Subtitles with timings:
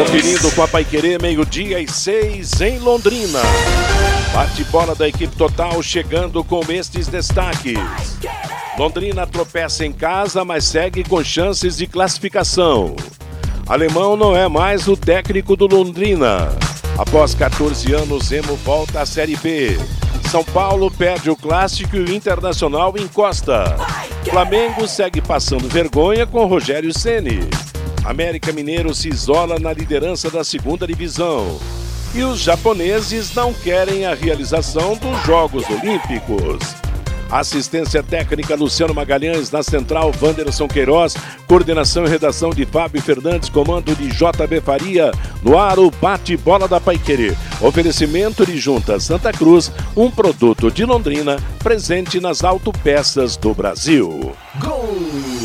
[0.00, 3.40] Conferindo com a Paiquerê, meio-dia e seis em Londrina.
[4.32, 7.78] Bate-bola da equipe total chegando com estes destaques.
[8.78, 12.96] Londrina tropeça em casa, mas segue com chances de classificação.
[13.66, 16.48] Alemão não é mais o técnico do Londrina.
[16.96, 19.78] Após 14 anos, Zemo volta à Série B.
[20.30, 23.76] São Paulo perde o clássico e o Internacional encosta.
[24.24, 27.50] Flamengo segue passando vergonha com Rogério Ceni.
[28.10, 31.60] América Mineiro se isola na liderança da segunda divisão.
[32.12, 36.58] E os japoneses não querem a realização dos Jogos Olímpicos.
[37.30, 41.14] Assistência técnica Luciano Magalhães, na central Wanderson Queiroz,
[41.46, 46.80] coordenação e redação de Fábio Fernandes, comando de JB Faria, no ar o bate-bola da
[46.80, 47.36] Paiquerê.
[47.60, 54.32] Oferecimento de Junta Santa Cruz, um produto de Londrina, presente nas autopeças do Brasil.
[54.58, 55.39] Gol!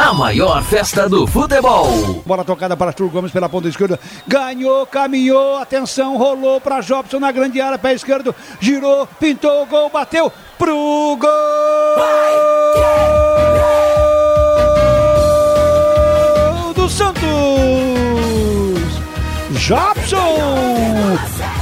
[0.00, 2.22] A maior festa do futebol.
[2.24, 4.00] Bola tocada para Arthur Gomes pela ponta esquerda.
[4.26, 8.34] Ganhou, caminhou, atenção, rolou para Jobson na grande área, pé esquerdo.
[8.58, 11.28] Girou, pintou o gol, bateu pro gol!
[16.74, 17.20] Do Santos!
[19.50, 20.38] Jobson!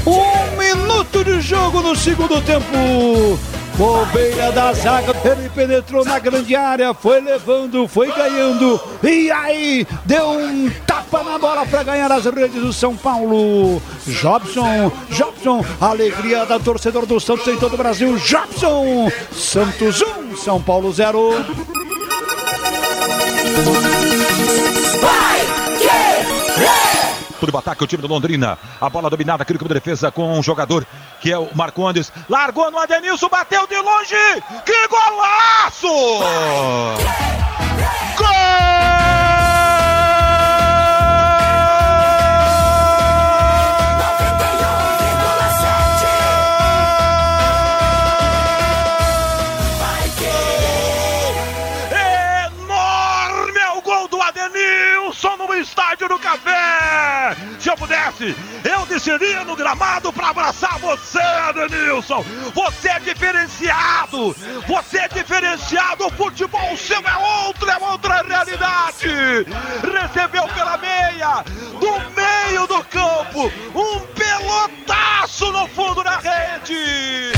[0.06, 3.36] Um minuto de jogo no segundo tempo.
[3.78, 8.80] Bobeira da zaga, ele penetrou na grande área, foi levando, foi ganhando.
[9.04, 13.80] E aí, deu um tapa na bola para ganhar as redes do São Paulo.
[14.04, 18.16] Jobson, Jobson, alegria da torcedor do Santos em todo o Brasil.
[18.16, 21.36] Jobson, Santos 1, São Paulo 0.
[27.48, 28.58] Tudo o ataque, o time do Londrina.
[28.78, 30.86] A bola dominada aqui no campo de defesa com um jogador
[31.18, 32.12] que é o Marcondes.
[32.28, 34.14] Largou no Adenilson, bateu de longe.
[34.66, 35.88] Que golaço!
[38.18, 38.26] Gol!
[51.90, 52.50] É
[55.46, 56.87] do estádio do Café!
[57.58, 62.24] Se eu pudesse, eu desceria no gramado para abraçar você, Adenilson!
[62.54, 64.34] Você é diferenciado!
[64.66, 66.06] Você é diferenciado!
[66.06, 69.46] O futebol seu é outro, é outra realidade!
[69.82, 71.44] Recebeu pela meia,
[71.78, 77.32] do meio do campo, um pelotaço no fundo da rede!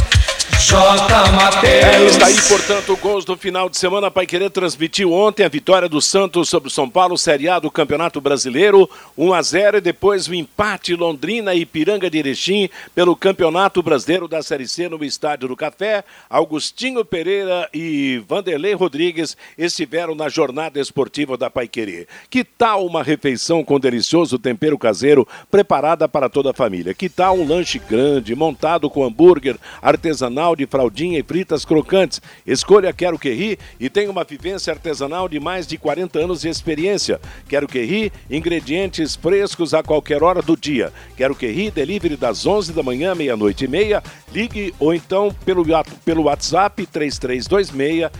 [1.64, 4.10] É, está aí, portanto, gols do final de semana.
[4.10, 7.70] Pai Querer transmitiu ontem a vitória do Santos sobre o São Paulo, Série A do
[7.70, 13.16] Campeonato Brasileiro, 1 a 0 e depois o empate Londrina e Piranga de Erechim pelo
[13.16, 16.04] Campeonato Brasileiro da Série C no Estádio do Café.
[16.28, 22.06] Augustinho Pereira e Vanderlei Rodrigues estiveram na jornada esportiva da Pai Querer.
[22.28, 26.92] Que tal uma refeição com delicioso tempero caseiro preparada para toda a família?
[26.92, 32.20] Que tal um lanche grande, montado com hambúrguer artesanal de fraldinha e fritas crocantes.
[32.46, 36.48] Escolha Quero Que Ri e tenha uma vivência artesanal de mais de 40 anos de
[36.48, 37.20] experiência.
[37.48, 40.92] Quero Que Ri, ingredientes frescos a qualquer hora do dia.
[41.16, 44.02] Quero Que Ri, delivery das 11 da manhã, meia-noite e meia.
[44.32, 45.64] Ligue ou então pelo,
[46.04, 48.10] pelo WhatsApp 3326-6868.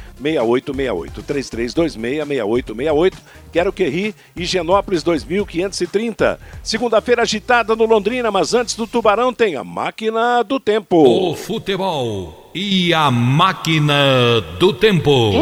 [1.27, 3.15] 3326-6868.
[3.53, 6.39] Quero Que Ri, Higienópolis 2530.
[6.63, 11.31] Segunda-feira agitada no Londrina, mas antes do Tubarão tem a Máquina do Tempo.
[11.31, 15.33] O futebol e a máquina do tempo.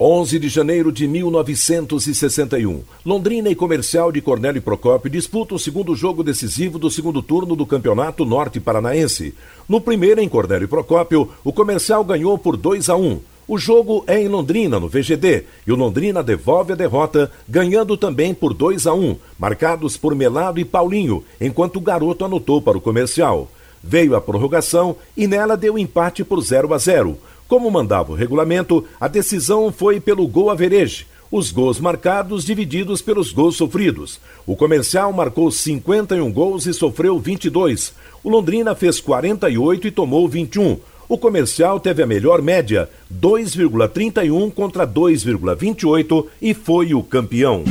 [0.00, 2.84] 11 de janeiro de 1961.
[3.04, 7.66] Londrina e Comercial de Cornélio Procópio disputam o segundo jogo decisivo do segundo turno do
[7.66, 9.34] Campeonato Norte Paranaense.
[9.68, 13.20] No primeiro, em Cornélio Procópio, o Comercial ganhou por 2 a 1.
[13.48, 18.34] O jogo é em Londrina, no VGD, e o Londrina devolve a derrota, ganhando também
[18.34, 22.80] por 2 a 1, marcados por Melado e Paulinho, enquanto o garoto anotou para o
[22.80, 23.50] comercial.
[23.82, 27.16] Veio a prorrogação e nela deu empate por 0 a 0.
[27.48, 31.06] Como mandava o regulamento, a decisão foi pelo gol average.
[31.32, 34.20] Os gols marcados divididos pelos gols sofridos.
[34.46, 37.94] O comercial marcou 51 gols e sofreu 22.
[38.22, 40.78] O Londrina fez 48 e tomou 21.
[41.08, 47.64] O comercial teve a melhor média, 2,31 contra 2,28 e foi o campeão.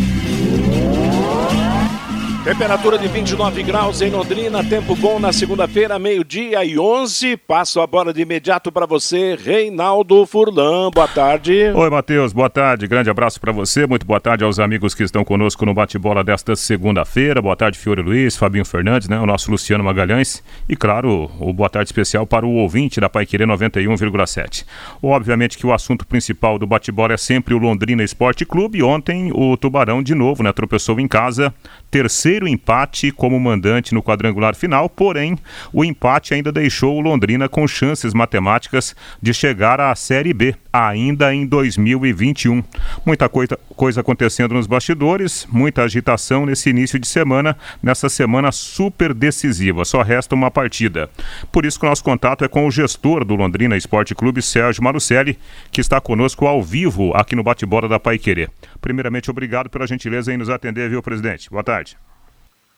[2.48, 7.36] Temperatura de 29 graus em Londrina, tempo bom na segunda-feira, meio-dia e 11.
[7.36, 10.90] Passo a bola de imediato para você, Reinaldo Furlan.
[10.90, 11.74] Boa tarde.
[11.76, 12.88] Oi, Matheus, boa tarde.
[12.88, 13.86] Grande abraço para você.
[13.86, 17.42] Muito boa tarde aos amigos que estão conosco no bate-bola desta segunda-feira.
[17.42, 19.20] Boa tarde, Fiore Luiz, Fabinho Fernandes, né?
[19.20, 20.42] O nosso Luciano Magalhães.
[20.70, 24.66] E, claro, o boa tarde especial para o ouvinte da Paiquerê 91,7.
[25.04, 28.82] Obviamente que o assunto principal do bate-bola é sempre o Londrina Esporte Clube.
[28.82, 30.54] Ontem o Tubarão, de novo, né?
[30.54, 31.54] Tropeçou em casa.
[31.92, 35.38] Terceiro empate como mandante no quadrangular final, porém,
[35.72, 41.34] o empate ainda deixou o Londrina com chances matemáticas de chegar à Série B, ainda
[41.34, 42.62] em 2021.
[43.06, 49.14] Muita coisa, coisa acontecendo nos bastidores, muita agitação nesse início de semana, nessa semana super
[49.14, 49.86] decisiva.
[49.86, 51.10] Só resta uma partida.
[51.50, 54.84] Por isso que o nosso contato é com o gestor do Londrina Esporte Clube, Sérgio
[54.84, 55.40] Marucelli,
[55.72, 58.50] que está conosco ao vivo aqui no Bate-Bola da Pai Querer.
[58.82, 61.50] Primeiramente, obrigado pela gentileza em nos atender, viu, presidente?
[61.50, 61.98] Boa tarde.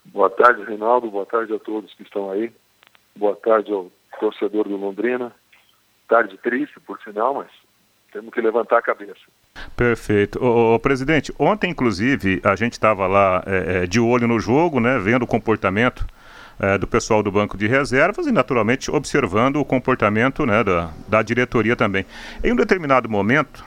[0.05, 1.09] Boa tarde, Reinaldo.
[1.09, 2.51] Boa tarde a todos que estão aí.
[3.15, 5.31] Boa tarde ao torcedor do Londrina.
[6.07, 7.47] Tarde triste, por sinal, mas
[8.11, 9.19] temos que levantar a cabeça.
[9.75, 10.43] Perfeito.
[10.43, 15.23] Ô, presidente, ontem, inclusive, a gente estava lá é, de olho no jogo, né, vendo
[15.23, 16.05] o comportamento
[16.59, 21.21] é, do pessoal do banco de reservas e, naturalmente, observando o comportamento né, da, da
[21.21, 22.05] diretoria também.
[22.43, 23.63] Em um determinado momento,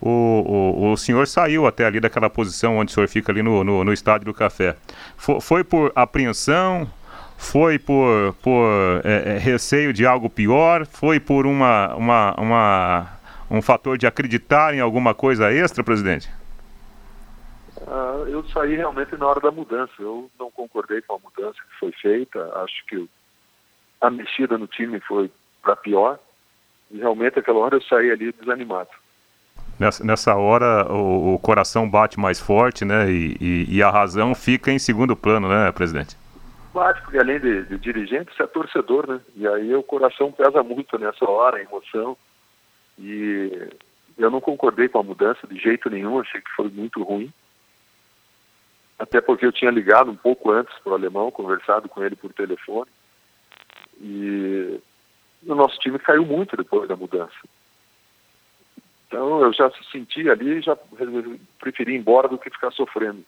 [0.00, 3.64] o, o, o, senhor saiu até ali daquela posição onde o senhor fica ali no,
[3.64, 4.76] no, no estádio do café.
[5.16, 6.88] Foi, foi por apreensão?
[7.38, 8.66] Foi por, por
[9.04, 10.86] é, é, receio de algo pior?
[10.86, 13.18] Foi por uma, uma, uma,
[13.50, 16.30] um fator de acreditar em alguma coisa extra, presidente?
[17.76, 19.92] Uh, eu saí realmente na hora da mudança.
[19.98, 22.40] Eu não concordei com a mudança que foi feita.
[22.62, 23.08] Acho que
[24.00, 25.30] a mexida no time foi
[25.62, 26.18] para pior.
[26.90, 28.90] E realmente, aquela hora eu saí ali desanimado
[29.78, 33.10] nessa, nessa hora o, o, coração bate mais forte, né?
[33.10, 36.16] E, e, e, a razão fica em segundo plano, né, presidente?
[36.72, 39.20] Bate, porque além de, de dirigente, você é torcedor, né?
[39.34, 42.16] E aí o coração pesa muito nessa hora, a emoção.
[42.98, 43.68] E
[44.18, 47.32] eu não concordei com a mudança de jeito nenhum, achei que foi muito ruim.
[48.98, 52.32] Até porque eu tinha ligado um pouco antes para o alemão, conversado com ele por
[52.32, 52.90] telefone.
[54.00, 54.80] E
[55.46, 57.34] o nosso time caiu muito depois da mudança.
[59.06, 60.76] Então eu já senti ali, já
[61.60, 63.24] preferi ir embora do que ficar sofrendo.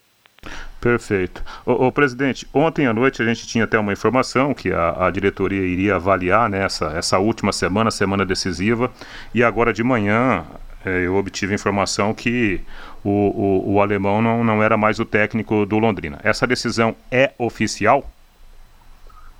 [0.80, 1.42] Perfeito.
[1.66, 5.62] O, presidente, ontem à noite a gente tinha até uma informação que a, a diretoria
[5.62, 8.90] iria avaliar né, essa, essa última semana, semana decisiva,
[9.34, 10.46] e agora de manhã
[10.84, 12.60] é, eu obtive informação que
[13.04, 16.20] o, o, o, alemão não, não era mais o técnico do Londrina.
[16.22, 18.08] Essa decisão é oficial?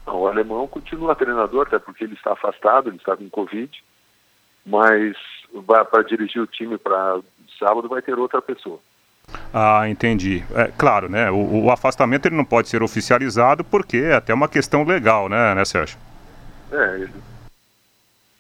[0.05, 3.71] Não, o alemão continua treinador, até porque ele está afastado, ele está com Covid,
[4.67, 5.17] mas
[5.91, 7.21] para dirigir o time para
[7.59, 8.79] sábado vai ter outra pessoa.
[9.53, 10.45] Ah, entendi.
[10.55, 11.31] É, claro, né?
[11.31, 15.55] O, o, afastamento ele não pode ser oficializado porque é até uma questão legal, né,
[15.55, 15.99] né, Sérgio?
[16.73, 17.13] É, ele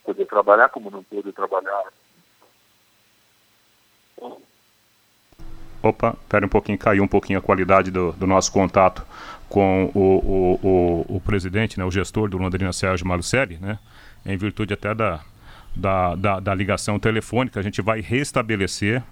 [0.04, 1.84] poder trabalhar como não pôde trabalhar.
[5.82, 9.04] Opa, espera um pouquinho, caiu um pouquinho a qualidade do, do nosso contato
[9.48, 13.78] com o, o, o, o, presidente, né, o gestor do Londrina, Sérgio Malucelli, né,
[14.24, 15.20] em virtude até da,
[15.74, 19.02] da, da, da ligação telefônica, a gente vai restabelecer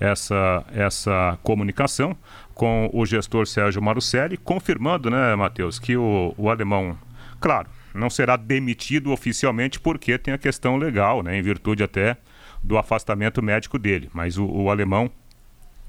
[0.00, 2.16] essa, essa comunicação
[2.54, 6.96] com o gestor Sérgio Marucelli, confirmando, né, Matheus, que o, o alemão,
[7.40, 12.16] claro, não será demitido oficialmente porque tem a questão legal, né, em virtude até
[12.62, 15.10] do afastamento médico dele, mas o, o alemão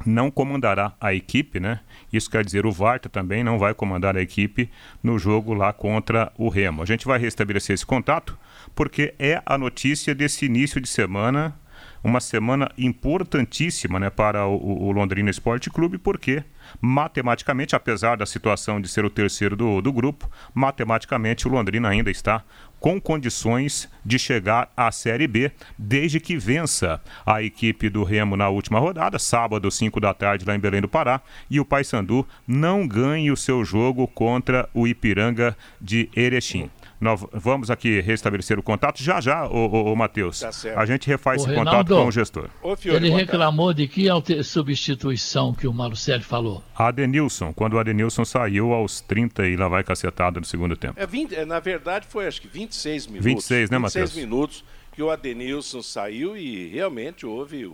[0.05, 1.79] não comandará a equipe, né?
[2.11, 4.69] Isso quer dizer o Varta também não vai comandar a equipe
[5.03, 6.81] no jogo lá contra o Remo.
[6.81, 8.37] A gente vai restabelecer esse contato
[8.75, 11.55] porque é a notícia desse início de semana,
[12.03, 16.43] uma semana importantíssima né, para o, o Londrina Esporte Clube, porque
[16.81, 22.11] matematicamente, apesar da situação de ser o terceiro do, do grupo, matematicamente o Londrina ainda
[22.11, 22.43] está
[22.79, 28.47] com condições de chegar à Série B, desde que vença a equipe do Remo na
[28.49, 32.87] última rodada, sábado, 5 da tarde, lá em Belém do Pará, e o Paysandu não
[32.87, 36.69] ganhe o seu jogo contra o Ipiranga de Erechim.
[36.99, 40.39] Nós vamos aqui restabelecer o contato já já, o, o, o Matheus.
[40.41, 42.49] Tá a gente refaz esse Reinaldo, contato com o gestor.
[42.61, 44.07] Ô, Fiore, ele reclamou de que
[44.43, 46.63] substituição que o Marcelo falou?
[46.75, 50.99] Adenilson, quando o Adenilson saiu aos 30 e lá vai cacetada no segundo tempo.
[50.99, 53.25] É 20, é, na verdade foi acho que 26 minutos.
[53.25, 54.11] 26, né, Matheus?
[54.11, 57.65] 26 minutos que o Adenilson saiu e realmente houve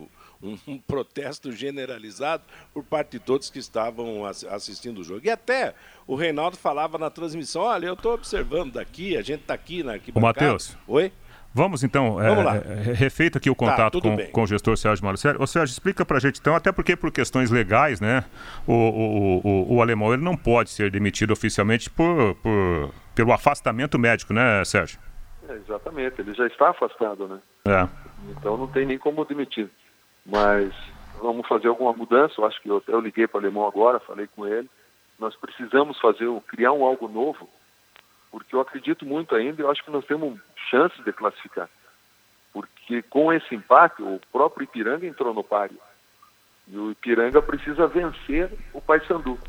[0.67, 5.21] um, protesto generalizado por parte de todos que estavam assistindo o jogo.
[5.23, 5.73] E até
[6.07, 9.93] o Reinaldo falava na transmissão: olha, eu estou observando daqui, a gente está aqui na
[9.93, 10.27] arquibancada.
[10.27, 10.77] Ô, Matheus.
[10.87, 11.11] Oi?
[11.57, 12.57] Vamos então, é, Vamos lá.
[12.57, 15.37] é, refeito aqui o Tá, contato tudo com, com o gestor Sérgio Malucelli.
[15.41, 18.25] Ô Sérgio, explica pra gente então, até porque por questões legais, né,
[18.67, 23.97] o, o, o, o alemão ele não pode ser demitido oficialmente por, por, pelo afastamento
[23.97, 24.99] médico, né, Sérgio?
[25.47, 27.39] É, exatamente, ele já está afastado, né?
[27.65, 27.87] É.
[28.31, 29.69] Então não tem nem como demitir.
[30.25, 30.73] Mas
[31.19, 32.35] vamos fazer alguma mudança.
[32.37, 34.69] Eu acho que eu, eu liguei para o alemão agora, falei com ele.
[35.19, 37.49] Nós precisamos fazer, criar um algo novo,
[38.31, 39.61] porque eu acredito muito ainda.
[39.61, 40.39] Eu acho que nós temos
[40.69, 41.69] chances de classificar,
[42.51, 45.77] porque com esse empate o próprio Ipiranga entrou no páreo
[46.67, 49.39] e o Ipiranga precisa vencer o Paysandu.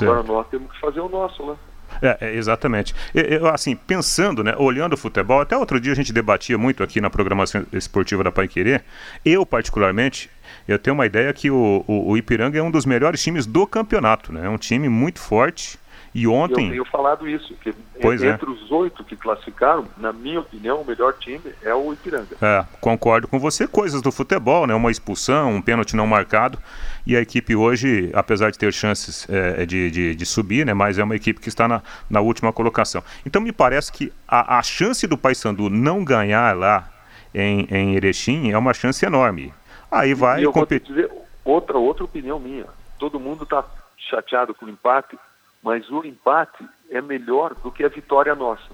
[0.00, 1.52] Agora nós temos que fazer o nosso lá.
[1.54, 1.67] É,
[2.02, 2.94] é, exatamente.
[3.14, 6.82] Eu, eu, assim, pensando, né, olhando o futebol, até outro dia a gente debatia muito
[6.82, 8.84] aqui na programação esportiva da Pai Querer.
[9.24, 10.30] Eu, particularmente,
[10.66, 13.66] eu tenho uma ideia que o, o, o Ipiranga é um dos melhores times do
[13.66, 14.46] campeonato, né?
[14.46, 15.78] É um time muito forte.
[16.14, 16.70] E Eu ontem.
[16.70, 18.28] tenho falado isso, que Pois é.
[18.30, 22.36] entre os oito que classificaram, na minha opinião, o melhor time é o Ipiranga.
[22.40, 23.66] É, concordo com você.
[23.68, 24.74] Coisas do futebol, né?
[24.74, 26.58] Uma expulsão, um pênalti não marcado.
[27.06, 30.74] E a equipe hoje, apesar de ter chances é, de, de, de subir, né?
[30.74, 33.02] Mas é uma equipe que está na, na última colocação.
[33.26, 36.88] Então me parece que a, a chance do Paysandu não ganhar lá
[37.34, 39.52] em, em Erechim é uma chance enorme.
[39.90, 41.10] Aí vai e eu competir.
[41.44, 42.66] outra, outra opinião minha.
[42.98, 43.64] Todo mundo está
[44.10, 45.18] chateado com o empate,
[45.62, 48.70] mas o empate é melhor do que a vitória nossa.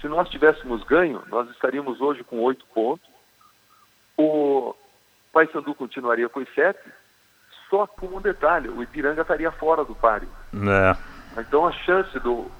[0.00, 3.08] Se nós tivéssemos ganho, nós estaríamos hoje com oito pontos.
[4.16, 4.74] O
[5.32, 6.80] Paysandu continuaria com os sete,
[7.70, 10.28] só com um detalhe, o Ipiranga estaria fora do páreo.
[10.52, 12.50] É, Então a chance do,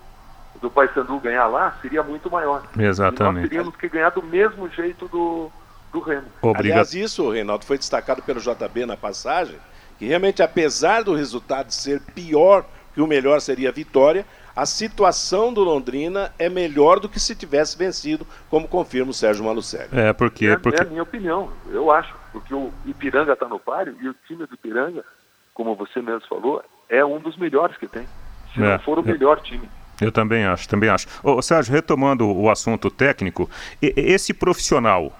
[0.61, 2.63] do Paysandu ganhar lá seria muito maior.
[2.75, 3.49] E nós exatamente.
[3.49, 5.51] teríamos que ganhar do mesmo jeito do,
[5.93, 6.29] do Remo.
[6.41, 6.79] Obrigado.
[6.79, 9.59] Aliás, isso, Reinaldo, foi destacado pelo JB na passagem,
[9.99, 15.53] que realmente, apesar do resultado ser pior que o melhor seria a vitória, a situação
[15.53, 19.89] do Londrina é melhor do que se tivesse vencido, como confirma o Sérgio Malucelli.
[19.93, 20.47] É, porque.
[20.47, 20.83] É, porque...
[20.83, 24.47] é a minha opinião, eu acho, porque o Ipiranga está no páreo e o time
[24.47, 25.05] do Ipiranga,
[25.55, 28.07] como você mesmo falou, é um dos melhores que tem.
[28.53, 29.13] Se É, não for o é.
[29.13, 29.69] melhor time.
[30.01, 31.07] Eu também acho, também acho.
[31.23, 33.49] Ô, Sérgio, retomando o assunto técnico,
[33.81, 35.13] esse profissional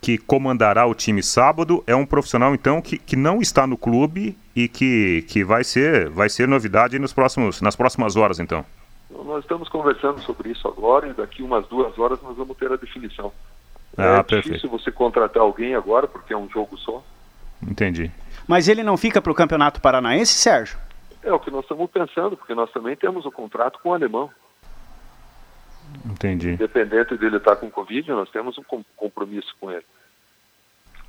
[0.00, 4.36] que comandará o time sábado é um profissional, então, que, que não está no clube
[4.54, 8.64] e que, que vai, ser, vai ser novidade nos próximos, nas próximas horas, então.
[9.10, 12.76] Nós estamos conversando sobre isso agora e daqui umas duas horas nós vamos ter a
[12.76, 13.32] definição.
[13.96, 14.44] Ah, é perfeito.
[14.44, 17.02] difícil você contratar alguém agora, porque é um jogo só.
[17.62, 18.10] Entendi.
[18.46, 20.78] Mas ele não fica para o Campeonato Paranaense, Sérgio?
[21.22, 24.30] É o que nós estamos pensando, porque nós também temos o contrato com o alemão.
[26.04, 26.50] Entendi.
[26.50, 29.84] Independente dele estar com Covid, nós temos um com- compromisso com ele.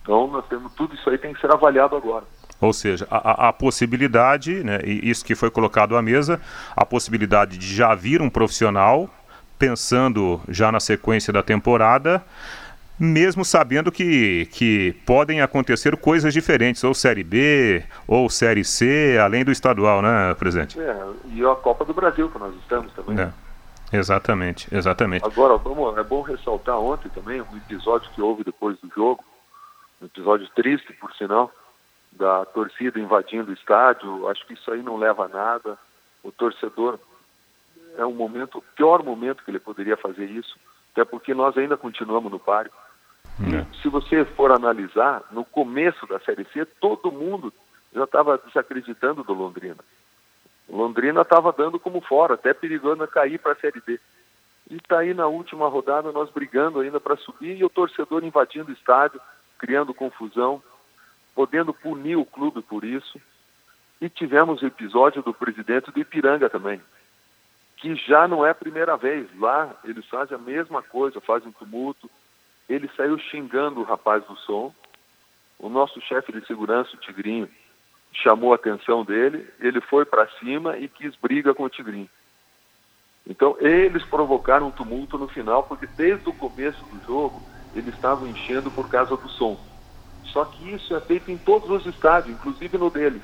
[0.02, 2.24] Então, nós temos tudo isso aí tem que ser avaliado agora.
[2.62, 6.42] Ou seja, a, a- a possibilidade, né, e isso que foi colocado à mesa,
[6.76, 9.10] a possibilidade de já vir um profissional,
[9.58, 12.24] pensando já na sequência da temporada,
[13.00, 19.46] mesmo sabendo que, que podem acontecer coisas diferentes, ou Série B, ou Série C, além
[19.46, 20.78] do estadual, né, presidente?
[20.80, 23.18] É, e a Copa do Brasil, que nós estamos também.
[23.20, 23.30] É,
[23.92, 25.26] exatamente, exatamente.
[25.26, 29.24] Agora, vamos, é bom ressaltar ontem também um episódio que houve depois do jogo,
[30.02, 31.52] um episódio triste, por sinal,
[32.12, 34.28] da torcida invadindo o estádio.
[34.28, 35.78] Acho que isso aí não leva a nada.
[36.24, 37.00] O torcedor
[37.98, 40.58] é um momento, o pior momento que ele poderia fazer isso,
[40.92, 42.72] até porque nós ainda continuamos no páreo.
[43.42, 43.66] É.
[43.82, 47.54] Se você for analisar, no começo da Série C, todo mundo
[47.94, 49.78] já estava desacreditando do Londrina.
[50.70, 54.00] Londrina estava dando como fora, até perigando a cair para a Série B.
[54.70, 58.70] E está aí na última rodada nós brigando ainda para subir e o torcedor invadindo
[58.70, 59.20] o estádio,
[59.58, 60.62] criando confusão,
[61.34, 63.20] podendo punir o clube por isso.
[64.00, 66.80] E tivemos o episódio do presidente do Ipiranga também,
[67.78, 69.28] que já não é a primeira vez.
[69.40, 72.10] Lá eles fazem a mesma coisa, fazem um tumulto.
[72.70, 74.74] Ele saiu xingando o rapaz do som.
[75.58, 77.50] O nosso chefe de segurança, o Tigrinho,
[78.12, 82.10] chamou a atenção dele, ele foi para cima e quis briga com o Tigrinho.
[83.28, 87.42] Então, eles provocaram um tumulto no final, porque desde o começo do jogo,
[87.76, 89.60] eles estavam enchendo por causa do som.
[90.26, 93.22] Só que isso é feito em todos os estádios, inclusive no deles.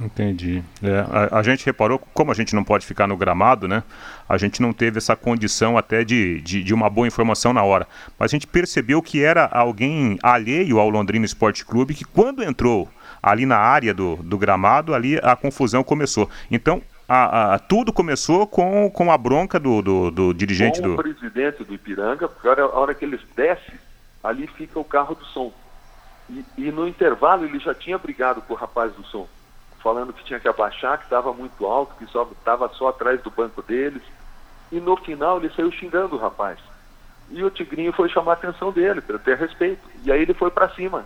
[0.00, 0.62] Entendi.
[0.82, 3.84] É, a, a gente reparou, como a gente não pode ficar no gramado, né?
[4.28, 7.86] A gente não teve essa condição até de, de, de uma boa informação na hora.
[8.18, 12.88] Mas a gente percebeu que era alguém alheio ao Londrina Esporte Clube, que quando entrou
[13.32, 16.28] ali na área do, do gramado, ali a confusão começou.
[16.50, 20.90] Então, a, a- tudo começou com, com a bronca do, do, do dirigente com o
[20.90, 21.02] do.
[21.02, 23.74] presidente do Ipiranga, porque a hora, a hora que eles descem,
[24.22, 25.52] ali fica o carro do som.
[26.28, 29.26] E, e no intervalo ele já tinha brigado com o rapaz do som,
[29.82, 33.30] falando que tinha que abaixar, que estava muito alto, que só estava só atrás do
[33.30, 34.02] banco deles.
[34.72, 36.58] E no final ele saiu xingando o rapaz.
[37.30, 39.80] E o Tigrinho foi chamar a atenção dele, para ter respeito.
[40.02, 41.04] E aí ele foi para cima.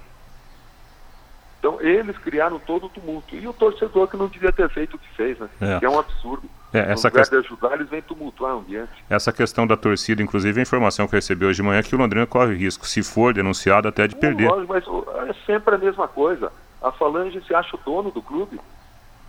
[1.59, 3.35] Então eles criaram todo o tumulto.
[3.35, 5.49] E o torcedor que não devia ter feito o que fez, né?
[5.61, 5.79] É.
[5.81, 6.49] Que é um absurdo.
[6.73, 8.93] É, essa lugar quest- de ajudar, eles vêm tumultuar o ambiente.
[9.11, 11.95] Essa questão da torcida, inclusive a informação que eu recebi hoje de manhã é que
[11.95, 14.49] o Londrina corre risco, se for denunciado, até de perder.
[14.49, 16.53] Lógico, mas é sempre a mesma coisa.
[16.83, 18.61] A Falange se acha o dono do clube.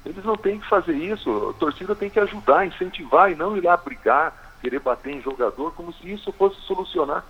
[0.05, 1.49] Eles não têm que fazer isso.
[1.55, 5.73] A torcida tem que ajudar, incentivar e não ir lá brigar, querer bater em jogador,
[5.73, 7.23] como se isso fosse solucionar.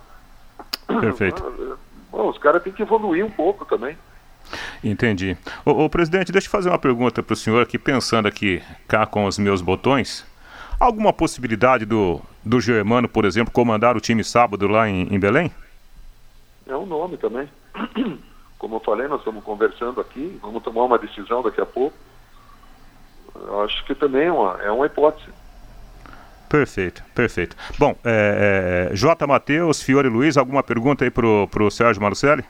[0.86, 1.78] Perfeito.
[2.10, 3.96] Bom, os caras têm que evoluir um pouco também.
[4.82, 5.36] Entendi.
[5.64, 9.06] Ô, ô, presidente, deixa eu fazer uma pergunta para o senhor aqui, pensando aqui cá
[9.06, 10.26] com os meus botões.
[10.78, 15.52] Alguma possibilidade do, do Germano, por exemplo, comandar o time sábado lá em, em Belém?
[16.66, 17.48] É um nome também.
[18.58, 21.96] Como eu falei, nós estamos conversando aqui, vamos tomar uma decisão daqui a pouco.
[23.34, 25.30] Eu acho que também é uma, é uma hipótese.
[26.48, 27.56] Perfeito, perfeito.
[27.78, 29.26] Bom, é, é, J.
[29.26, 32.44] Matheus, Fiore Luiz, alguma pergunta aí pro, pro Sérgio Malucelli?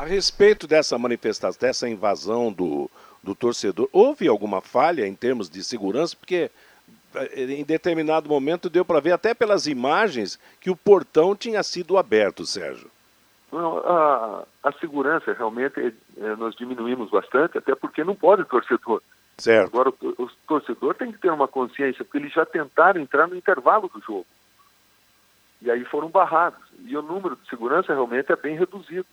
[0.00, 2.90] A respeito dessa manifestação, dessa invasão do,
[3.22, 6.16] do torcedor, houve alguma falha em termos de segurança?
[6.16, 6.50] Porque
[7.14, 11.98] eh, em determinado momento deu para ver, até pelas imagens, que o portão tinha sido
[11.98, 12.90] aberto, Sérgio.
[13.52, 19.02] Não, a, a segurança realmente eh, nós diminuímos bastante, até porque não pode torcedor.
[19.36, 19.66] Certo.
[19.66, 23.36] Agora o, o torcedor tem que ter uma consciência, porque eles já tentaram entrar no
[23.36, 24.26] intervalo do jogo.
[25.60, 26.58] E aí foram barrados.
[26.86, 29.04] E o número de segurança realmente é bem reduzido.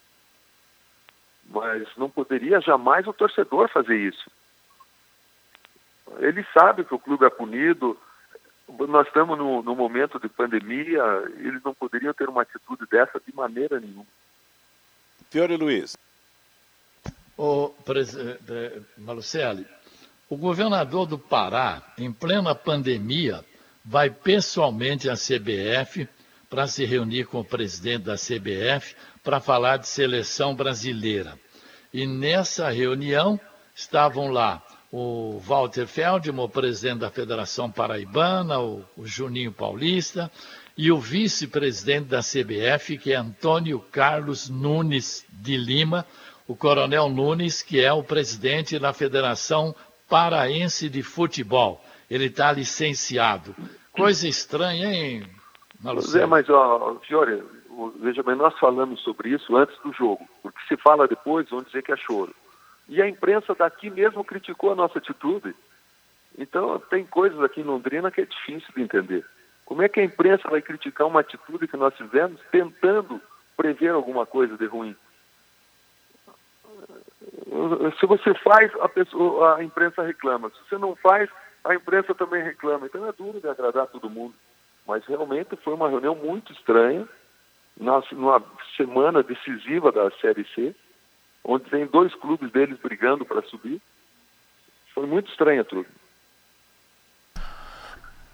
[1.50, 4.30] Mas não poderia jamais o torcedor fazer isso.
[6.20, 7.98] Ele sabe que o clube é punido.
[8.68, 11.02] Nós estamos no, no momento de pandemia,
[11.38, 14.06] eles não poderiam ter uma atitude dessa de maneira nenhuma.
[15.30, 15.98] Fiore Luiz.
[17.38, 18.42] O presidente
[18.98, 19.66] Malucelli,
[20.30, 23.46] o governador do Pará, em plena pandemia,
[23.86, 26.10] vai pessoalmente à CBF
[26.50, 28.96] para se reunir com o presidente da CBF
[29.28, 31.38] para falar de seleção brasileira.
[31.94, 33.38] E nessa reunião
[33.76, 40.32] estavam lá o Walter Feldman, o presidente da Federação Paraibana, o, o Juninho Paulista,
[40.78, 46.06] e o vice-presidente da CBF, que é Antônio Carlos Nunes de Lima,
[46.48, 49.76] o Coronel Nunes, que é o presidente da Federação
[50.08, 51.84] Paraense de Futebol.
[52.10, 53.54] Ele está licenciado.
[53.92, 55.28] Coisa estranha, hein,
[56.00, 57.44] Zé, mas, ó, Fiore,
[58.00, 61.84] veja bem, nós falamos sobre isso antes do jogo, porque se fala depois, vão dizer
[61.84, 62.34] que é choro.
[62.90, 65.54] E a imprensa daqui mesmo criticou a nossa atitude.
[66.38, 69.26] Então, tem coisas aqui em Londrina que é difícil de entender.
[69.66, 73.22] Como é que a imprensa vai criticar uma atitude que nós fizemos tentando
[73.56, 74.96] prever alguma coisa de ruim?
[78.00, 80.50] Se você faz, a, pessoa, a imprensa reclama.
[80.50, 81.30] Se você não faz,
[81.64, 82.86] a imprensa também reclama.
[82.86, 84.34] Então é duro de agradar todo mundo.
[84.88, 87.06] Mas realmente foi uma reunião muito estranha,
[87.80, 88.44] na, numa
[88.76, 90.76] semana decisiva da Série C,
[91.44, 93.82] onde tem dois clubes deles brigando para subir.
[94.94, 95.88] Foi muito estranha tudo.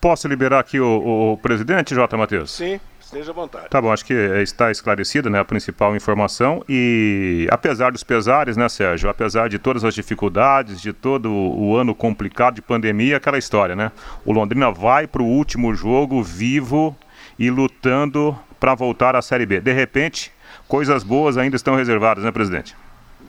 [0.04, 2.18] Posso liberar aqui o, o presidente, J.
[2.18, 2.52] Matheus?
[2.52, 3.70] Sim, esteja à vontade.
[3.70, 8.68] Tá bom, acho que está esclarecida né, a principal informação e apesar dos pesares, né,
[8.68, 13.78] Sérgio, apesar de todas as dificuldades, de todo o ano complicado de pandemia, aquela história,
[13.78, 13.94] né?
[14.26, 16.94] O Londrina vai para o último jogo vivo
[17.40, 19.60] e lutando para voltar à Série B.
[19.60, 20.32] De repente,
[20.70, 22.74] coisas boas ainda estão reservadas, né, presidente?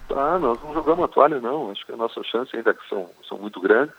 [0.09, 1.73] Ah, nós não jogamos a toalha, não.
[1.73, 3.97] Acho que as nossas chances ainda que são, são muito grandes.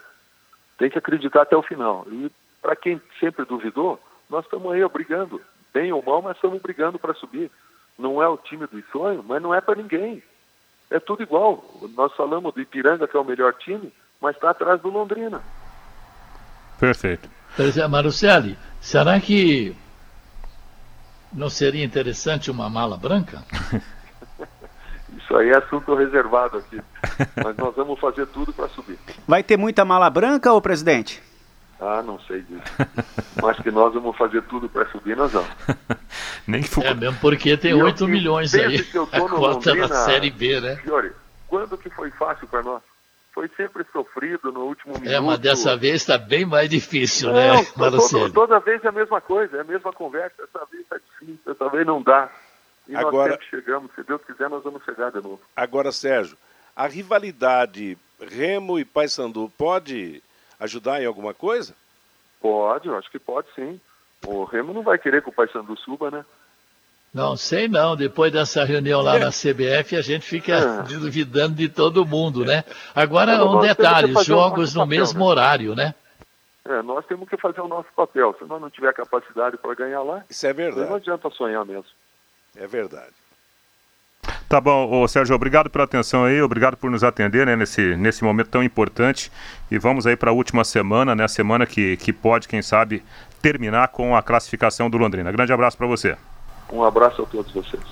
[0.78, 2.08] Tem que acreditar até o final.
[2.10, 5.42] E para quem sempre duvidou, nós estamos aí brigando.
[5.74, 7.52] Bem ou mal, mas estamos brigando para subir.
[8.00, 10.24] Não é o time do sonho, mas não é para ninguém.
[10.90, 11.66] É tudo igual.
[11.98, 15.42] Nós falamos do Ipiranga, que é o melhor time, mas está atrás do Londrina.
[16.80, 17.30] Perfeito.
[17.58, 19.76] Presidente Marucelli, será que
[21.36, 23.44] não seria interessante uma mala branca?
[25.18, 26.80] Isso aí é assunto reservado aqui.
[27.44, 28.98] Mas nós vamos fazer tudo para subir.
[29.28, 31.22] Vai ter muita mala branca, ô presidente?
[31.80, 32.62] Ah, não sei disso.
[33.42, 35.50] Mas que nós vamos fazer tudo para subir, nós vamos.
[36.48, 38.82] Nem que É mesmo porque tem E eu- 8 e milhões aí.
[38.84, 40.76] que eu tô A no cota Londrina, Série B, né?
[40.78, 41.12] Fiore,
[41.48, 42.82] quando que foi fácil para nós?
[43.36, 45.12] Foi sempre sofrido no último minuto.
[45.12, 48.32] É, mas dessa vez está bem mais difícil, né, Não, to- Marucelli?
[48.34, 50.42] toda vez é a mesma coisa, é a mesma conversa.
[50.42, 52.32] Essa vez está difícil, essa vez não dá.
[52.88, 55.42] E Agora- nós sempre chegamos, se Deus quiser, nós vamos chegar de novo.
[55.54, 56.38] Agora, Sérgio,
[56.74, 60.24] a rivalidade Remo e Paysandu pode
[60.60, 61.76] ajudar em alguma coisa?
[62.40, 63.82] Pode, eu acho que pode sim.
[64.26, 66.24] O Remo não vai querer que o Paysandu suba, né?
[67.16, 70.84] Não sei não, depois dessa reunião lá na CBF a gente fica É.
[70.84, 72.66] duvidando de todo mundo, né?
[72.94, 75.26] Agora Não, um detalhe, jogos no papel, mesmo né?
[75.26, 75.96] horário, né?
[76.68, 78.36] É, nós temos que fazer o nosso papel.
[78.38, 80.90] Se nós não tiver capacidade para ganhar lá, Isso é verdade.
[80.90, 81.86] não adianta sonhar mesmo.
[82.54, 83.14] É verdade.
[84.50, 88.26] Tá bom, ô, Sérgio, obrigado pela atenção aí, obrigado por nos atender né, nesse, nesse
[88.26, 89.32] momento tão importante.
[89.72, 91.24] E vamos aí para a última semana, né?
[91.24, 93.02] A semana que, que pode, quem sabe,
[93.42, 95.32] terminar com a classificação do Londrina.
[95.32, 96.18] Grande abraço para você.
[96.72, 97.84] Um abraço a todos vocês.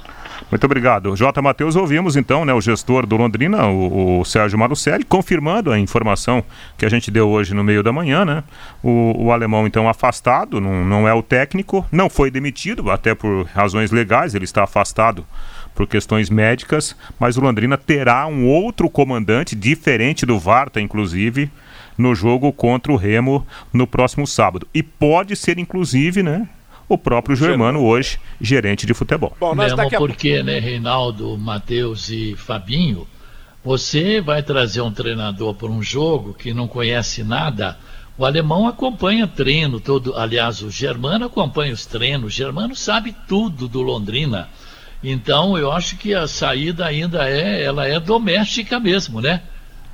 [0.49, 1.15] Muito obrigado.
[1.15, 1.41] J.
[1.41, 6.43] Matheus, ouvimos então né, o gestor do Londrina, o, o Sérgio Marucelli, confirmando a informação
[6.77, 8.43] que a gente deu hoje no meio da manhã, né?
[8.81, 13.45] O, o alemão, então, afastado, não, não é o técnico, não foi demitido, até por
[13.47, 15.25] razões legais, ele está afastado
[15.73, 21.49] por questões médicas, mas o Londrina terá um outro comandante, diferente do Varta, inclusive,
[21.97, 24.67] no jogo contra o Remo no próximo sábado.
[24.73, 26.47] E pode ser, inclusive, né?
[26.93, 29.35] O próprio Germano, hoje, gerente de futebol.
[29.39, 29.89] Bom, Mesmo a...
[29.89, 33.07] porque, né, Reinaldo, Matheus e Fabinho,
[33.65, 37.79] você vai trazer um treinador para um jogo que não conhece nada.
[38.15, 43.67] O alemão acompanha treino todo, aliás, o germano acompanha os treinos, o germano sabe tudo
[43.67, 44.47] do Londrina.
[45.03, 49.41] Então, eu acho que a saída ainda é, ela é doméstica mesmo, né?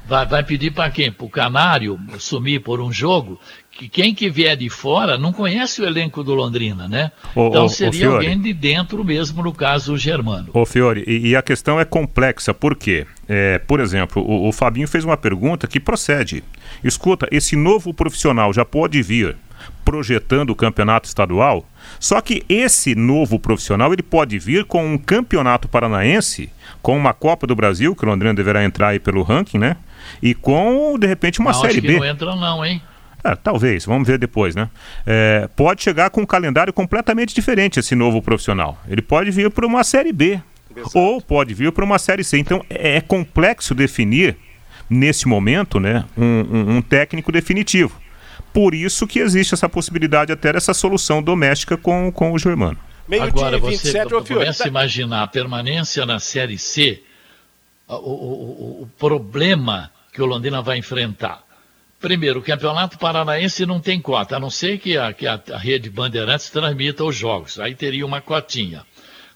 [0.10, 1.12] Vai, vai pedir para quem?
[1.12, 3.40] Para o Canário sumir por um jogo?
[3.70, 7.12] Que quem que vier de fora não conhece o elenco do Londrina, né?
[7.36, 10.50] Ô, então seria ô, alguém de dentro mesmo, no caso o Germano.
[10.52, 13.06] Ô Fiore, e, e a questão é complexa, por quê?
[13.28, 16.44] É, por exemplo, o, o Fabinho fez uma pergunta que procede.
[16.84, 19.38] Escuta, esse novo profissional já pode vir
[19.86, 21.69] projetando o campeonato estadual?
[22.00, 26.50] Só que esse novo profissional ele pode vir com um campeonato paranaense,
[26.82, 29.78] com uma Copa do Brasil, que o Londrina deverá entrar aí pelo ranking, né?
[30.22, 32.00] E com, de repente, uma não, Série acho que B.
[32.00, 32.82] Não entra não, hein?
[33.24, 34.70] É, talvez, vamos ver depois, né?
[35.06, 38.78] É, pode chegar com um calendário completamente diferente esse novo profissional.
[38.88, 40.40] Ele pode vir para uma Série B.
[40.76, 40.98] Exato.
[40.98, 42.38] Ou pode vir para uma Série C.
[42.38, 44.38] Então é, é complexo definir,
[44.90, 47.99] nesse momento, né, um, um, um técnico definitivo.
[48.54, 52.78] Por isso que existe essa possibilidade até dessa solução doméstica com, com o Germano.
[53.08, 54.42] Meio Agora, dia, você 27, ô Fiore.
[54.42, 57.02] começa a tá- imaginar a permanência na Série C,
[57.88, 58.00] o, o-
[58.80, 61.44] o- o problema que o Londrina vai enfrentar.
[62.00, 65.58] Primeiro, o Campeonato Paranaense não tem cota, a não ser que a, que a, a
[65.58, 67.60] rede Bandeirantes transmita os jogos.
[67.60, 68.86] Aí teria uma cotinha.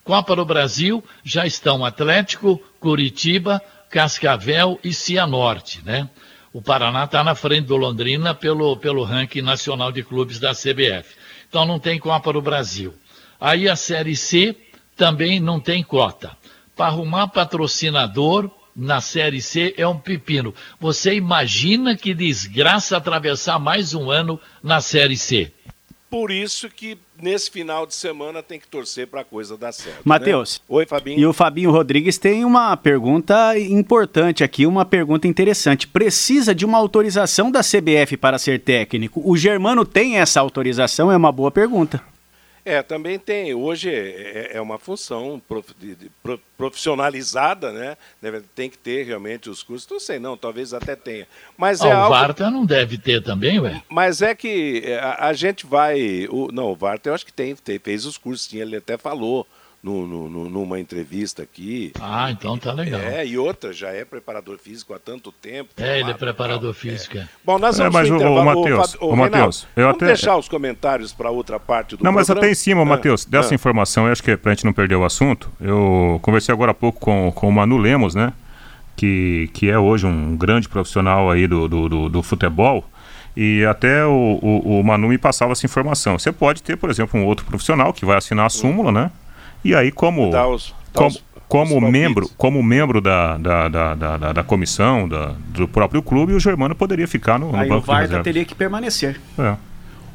[0.04, 6.10] Copa do Brasil, já estão Atlético, Curitiba, Cascavel e Cianorte, né?
[6.54, 11.16] O Paraná está na frente do Londrina pelo, pelo ranking nacional de clubes da CBF.
[11.50, 12.94] Então não tem Copa do Brasil.
[13.42, 14.56] Aí a Série C
[14.96, 16.38] também não tem cota.
[16.76, 20.54] Para arrumar patrocinador na Série C é um pepino.
[20.80, 25.52] Você imagina que desgraça atravessar mais um ano na Série C.
[26.14, 30.02] Por isso que nesse final de semana tem que torcer para a coisa dar certo.
[30.04, 30.60] Matheus.
[30.60, 30.76] Né?
[30.78, 31.20] Oi, Fabinho.
[31.20, 35.88] E o Fabinho Rodrigues tem uma pergunta importante aqui, uma pergunta interessante.
[35.88, 39.24] Precisa de uma autorização da CBF para ser técnico?
[39.26, 41.12] O Germano tem essa autorização?
[41.12, 42.00] É uma boa pergunta.
[42.66, 43.54] É, também tem.
[43.54, 47.98] Hoje é, é uma função prof- de- de- pro- profissionalizada, né?
[48.22, 49.90] Deve- Tem que ter realmente os cursos.
[49.90, 51.28] Não sei, não, talvez até tenha.
[51.58, 52.16] Mas Ah, é o algo.
[52.16, 53.82] Varta não deve ter também, ué?
[53.90, 56.26] Mas é que é, a, a gente vai.
[56.30, 58.98] O, não, o Varta eu acho que tem, tem- fez os cursos, sim, ele até
[58.98, 59.46] falou
[59.84, 61.92] no, no- no- numa entrevista aqui.
[62.00, 63.02] Ah, então tá legal.
[63.02, 65.72] É, e outra, já é preparador físico há tanto tempo.
[65.78, 66.82] É, ele é preparador tal.
[66.82, 67.18] físico.
[67.18, 67.28] é.
[67.44, 68.46] Bom, nós É, vamos mas pro o- o.
[68.46, 72.04] Matheus, Fábio- o Reinaldo, Matheus, eu vamos até- deixar os comentários para outra parte do
[72.04, 72.46] Não, mas programa?
[72.48, 73.56] até em cima, Ah, Matheus, dessa ah.
[73.56, 76.74] informação, eu acho que é pra gente não perder o assunto, eu conversei agora há
[76.74, 78.32] pouco com, com o Manu Lemos, né?
[78.96, 82.86] Que, que é hoje um grande profissional aí do, do, do, do futebol.
[83.36, 86.20] E até o, o, o Manu me passava essa informação.
[86.20, 89.12] Você pode ter, por exemplo, um outro profissional que vai assinar a súmula, né?
[89.64, 93.68] E aí, como, Dá os- dá como, os- como os membro, como membro da, da,
[93.70, 97.58] da, da, da- da comissão, da, do próprio clube, o Germano poderia ficar no, no
[97.58, 98.24] Aí o banco de Varta reserva.
[98.24, 99.20] teria que permanecer.
[99.38, 99.56] É.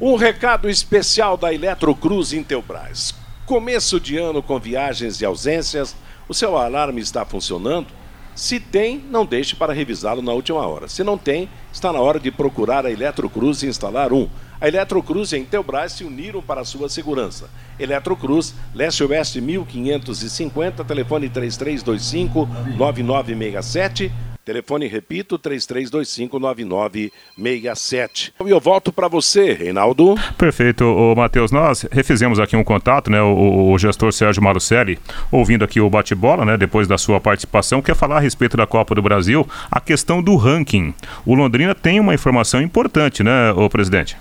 [0.01, 3.13] Um recado especial da Eletrocruz Intelbras.
[3.45, 5.95] Começo de ano com viagens e ausências.
[6.27, 7.87] O seu alarme está funcionando?
[8.35, 10.87] Se tem, não deixe para revisá-lo na última hora.
[10.87, 14.29] Se não tem, está na hora de procurar a Eletrocruz e instalar um.
[14.61, 17.49] A Eletrocruz e a Intelbras se uniram para sua segurança.
[17.79, 24.11] Eletrocruz, Leste Oeste 1550, telefone 3325-9967.
[24.43, 28.33] Telefone, repito, 3325-9967.
[28.43, 30.15] E eu volto para você, Reinaldo.
[30.37, 30.83] Perfeito,
[31.15, 31.51] Matheus.
[31.51, 33.21] Nós refizemos aqui um contato, né?
[33.21, 34.97] O, o gestor Sérgio Marucelli,
[35.31, 36.57] ouvindo aqui o bate-bola, né?
[36.57, 40.35] Depois da sua participação, quer falar a respeito da Copa do Brasil, a questão do
[40.35, 40.95] ranking.
[41.25, 44.17] O Londrina tem uma informação importante, né, o presidente?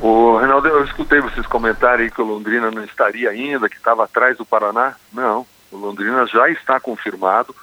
[0.00, 4.36] O Reinaldo, eu escutei vocês comentarem que o Londrina não estaria ainda, que estava atrás
[4.36, 4.94] do Paraná.
[5.12, 7.54] Não, o Londrina já está confirmado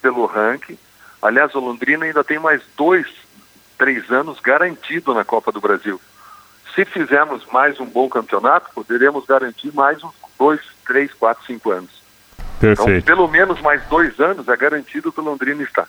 [0.00, 0.78] pelo ranking.
[1.20, 3.06] Aliás, o Londrina ainda tem mais dois
[3.76, 6.00] três anos garantido na Copa do Brasil.
[6.74, 11.90] Se fizermos mais um bom campeonato, poderemos garantir mais uns dois, três, quatro, cinco anos.
[12.60, 12.90] Perfeito.
[12.90, 15.86] Então, pelo menos mais dois anos é garantido que o Londrina está.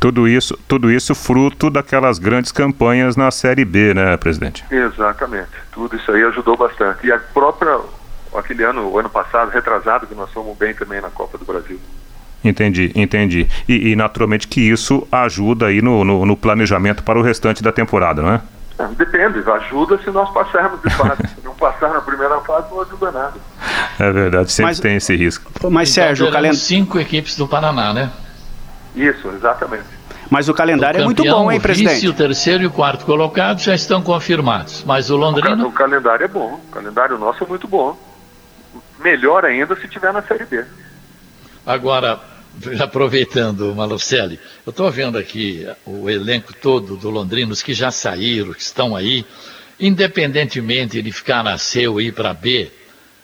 [0.00, 4.64] Tudo isso, tudo isso fruto daquelas grandes campanhas na Série B, né, presidente?
[4.70, 5.48] Exatamente.
[5.72, 7.06] Tudo isso aí ajudou bastante.
[7.06, 7.80] E a própria,
[8.34, 11.80] aquele ano, o ano passado, retrasado, que nós fomos bem também na Copa do Brasil.
[12.44, 13.48] Entendi, entendi.
[13.68, 17.72] E, e naturalmente que isso ajuda aí no, no, no, planejamento para o restante da
[17.72, 18.40] temporada, não é?
[18.78, 21.22] é depende, ajuda se nós passarmos de fase.
[21.34, 23.34] se não passar na primeira fase, não ajuda nada.
[23.98, 25.50] É verdade, sempre mas, tem esse risco.
[25.68, 26.56] Mas então, Sérgio, o calendário.
[26.56, 28.12] cinco equipes do Paraná, né?
[28.98, 29.84] Isso, exatamente.
[30.30, 31.92] Mas o calendário o campeão, é muito bom, hein, presidente?
[31.92, 34.84] O vice, o terceiro e o quarto colocado já estão confirmados.
[34.84, 35.64] Mas o Londrina.
[35.64, 36.60] O, o calendário é bom.
[36.68, 37.96] O calendário nosso é muito bom.
[38.98, 40.64] Melhor ainda se tiver na Série B.
[41.64, 42.20] Agora,
[42.80, 48.52] aproveitando, Malucelli, eu estou vendo aqui o elenco todo do Londrina, os que já saíram,
[48.52, 49.24] que estão aí.
[49.80, 52.68] Independentemente de ficar na C ou ir para B,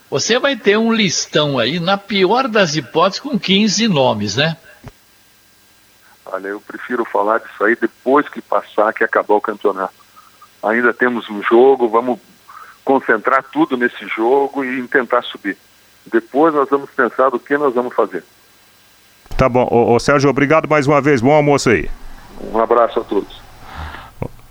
[0.09, 4.57] você vai ter um listão aí, na pior das hipóteses, com 15 nomes, né?
[6.27, 9.95] Olha, eu prefiro falar disso aí depois que passar, que acabar o campeonato.
[10.63, 12.19] Ainda temos um jogo, vamos
[12.85, 15.57] concentrar tudo nesse jogo e tentar subir.
[16.07, 18.25] Depois nós vamos pensar do que nós vamos fazer.
[19.37, 19.67] Tá bom.
[19.71, 21.21] Ô, ô, Sérgio, obrigado mais uma vez.
[21.21, 21.91] Bom almoço aí.
[22.41, 23.43] Um abraço a todos.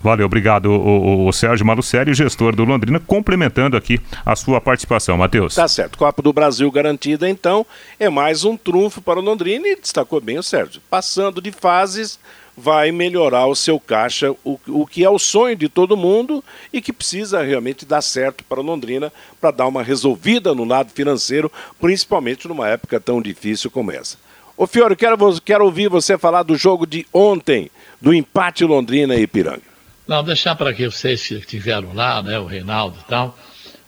[0.04, 5.16] Valeu, obrigado, o, o, o Sérgio Malucelli, gestor do Londrina, complementando aqui a sua participação,
[5.16, 5.54] Matheus.
[5.54, 5.96] Tá certo.
[5.96, 7.64] Copa do Brasil garantida, então,
[7.98, 10.82] é mais um trunfo para o Londrina e destacou bem o Sérgio.
[10.90, 12.18] Passando de fases,
[12.54, 16.82] vai melhorar o seu caixa, o, o que é o sonho de todo mundo e
[16.82, 21.50] que precisa realmente dar certo para o Londrina para dar uma resolvida no lado financeiro,
[21.80, 24.18] principalmente numa época tão difícil como essa.
[24.54, 27.70] Ô Fiore, quero, quero ouvir você falar do jogo de ontem,
[28.02, 29.73] do empate Londrina e Ipiranga.
[30.06, 33.38] Não, deixar para que vocês que estiveram lá, né, o Reinaldo e tal,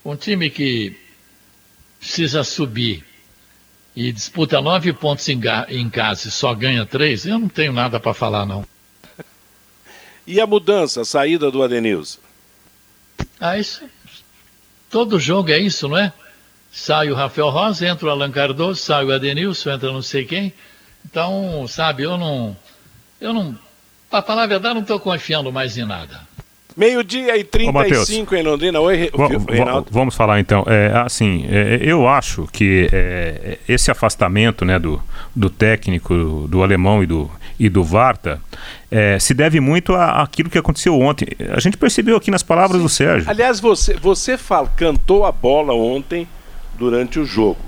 [0.04, 0.98] um time que
[1.98, 3.04] precisa subir
[3.94, 8.00] e disputa nove pontos em, em casa e só ganha três, eu não tenho nada
[8.00, 8.64] para falar, não.
[10.26, 12.18] E a mudança, a saída do Adenilson?
[13.38, 13.84] Ah, isso.
[14.90, 16.12] Todo jogo é isso, não é?
[16.72, 20.52] Sai o Rafael Rosa, entra o Alan Cardoso, sai o Adenilson, entra não sei quem.
[21.04, 22.56] Então, sabe, eu não.
[23.20, 23.58] Eu não
[24.10, 26.20] para falar a verdade, não estou confiando mais em nada.
[26.76, 28.80] Meio-dia e 35 Ô, em Londrina.
[28.80, 29.10] Oi,
[29.48, 29.88] Reinaldo.
[29.90, 30.62] Vamos falar então.
[30.66, 35.02] É, assim, é, eu acho que é, esse afastamento né, do,
[35.34, 38.42] do técnico, do alemão e do, e do Varta,
[38.90, 41.26] é, se deve muito àquilo que aconteceu ontem.
[41.50, 42.82] A gente percebeu aqui nas palavras Sim.
[42.82, 43.30] do Sérgio.
[43.30, 46.28] Aliás, você, você fala, cantou a bola ontem
[46.78, 47.58] durante o jogo.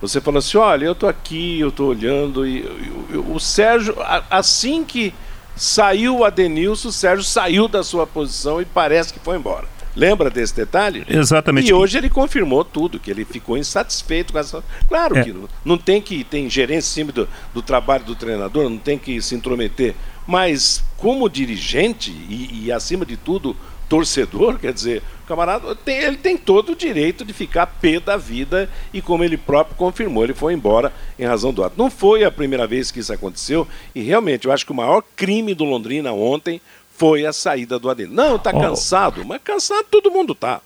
[0.00, 2.46] Você falou assim: olha, eu estou aqui, eu estou olhando.
[2.46, 3.96] E, e, o Sérgio,
[4.30, 5.12] assim que
[5.56, 9.66] Saiu o Adenilson, o Sérgio saiu da sua posição e parece que foi embora.
[9.94, 11.04] Lembra desse detalhe?
[11.06, 11.68] Exatamente.
[11.68, 14.64] E hoje ele confirmou tudo, que ele ficou insatisfeito com essa.
[14.88, 15.24] Claro é.
[15.24, 15.34] que
[15.64, 16.24] não tem que.
[16.24, 19.94] Tem gerência em cima do, do trabalho do treinador, não tem que se intrometer.
[20.26, 23.56] Mas como dirigente e, e acima de tudo,
[23.92, 28.16] torcedor, quer dizer, o camarada tem, ele tem todo o direito de ficar pé da
[28.16, 31.74] vida e como ele próprio confirmou, ele foi embora em razão do ato.
[31.76, 35.04] Não foi a primeira vez que isso aconteceu e realmente eu acho que o maior
[35.14, 36.58] crime do Londrina ontem
[36.96, 38.14] foi a saída do Ademir.
[38.14, 40.62] Não, tá cansado, mas cansado todo mundo tá.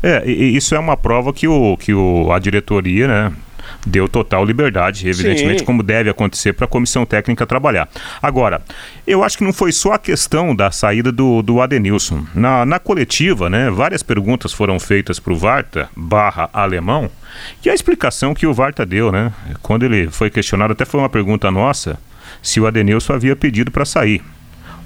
[0.00, 3.36] É, isso é uma prova que, o, que o, a diretoria, né,
[3.86, 5.64] deu total liberdade, evidentemente, Sim.
[5.64, 7.88] como deve acontecer para a comissão técnica trabalhar.
[8.22, 8.62] Agora,
[9.06, 12.24] eu acho que não foi só a questão da saída do, do Adenilson.
[12.34, 17.10] Na, na coletiva, né, várias perguntas foram feitas para o Varta, barra alemão,
[17.64, 21.08] e a explicação que o Varta deu, né, quando ele foi questionado, até foi uma
[21.08, 21.98] pergunta nossa,
[22.42, 24.22] se o Adenilson havia pedido para sair.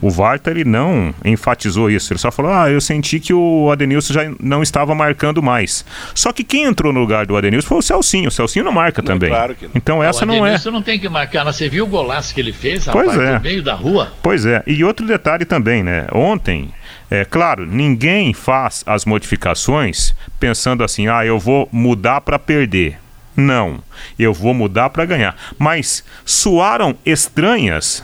[0.01, 4.13] O Varta ele não enfatizou isso, ele só falou: "Ah, eu senti que o Adenilson
[4.13, 5.85] já não estava marcando mais".
[6.15, 8.29] Só que quem entrou no lugar do Adenilson foi o Celcinho.
[8.29, 9.31] O Celcinho não marca não, também.
[9.31, 9.73] Claro que não.
[9.75, 10.41] Então essa não é.
[10.41, 13.19] O Adenilson não tem que marcar, você viu o golaço que ele fez, rapaz, pois
[13.19, 13.35] é.
[13.35, 14.13] no meio da rua?
[14.23, 14.63] Pois é.
[14.67, 16.07] E outro detalhe também, né?
[16.13, 16.73] Ontem,
[17.11, 22.99] é claro, ninguém faz as modificações pensando assim: "Ah, eu vou mudar para perder".
[23.37, 23.81] Não,
[24.19, 25.37] eu vou mudar para ganhar.
[25.57, 28.03] Mas soaram estranhas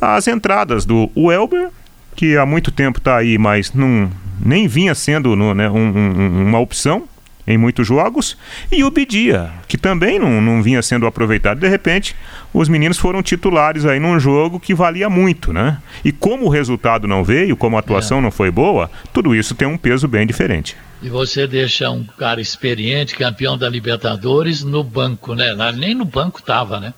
[0.00, 1.68] as entradas do Welber,
[2.14, 4.10] que há muito tempo está aí, mas não,
[4.44, 7.08] nem vinha sendo no, né, um, um, uma opção
[7.46, 8.36] em muitos jogos,
[8.72, 11.60] e o Bidia, que também não, não vinha sendo aproveitado.
[11.60, 12.16] De repente,
[12.52, 15.78] os meninos foram titulares aí num jogo que valia muito, né?
[16.04, 18.20] E como o resultado não veio, como a atuação é.
[18.20, 20.76] não foi boa, tudo isso tem um peso bem diferente.
[21.00, 25.54] E você deixa um cara experiente, campeão da Libertadores, no banco, né?
[25.76, 26.92] Nem no banco tava, né?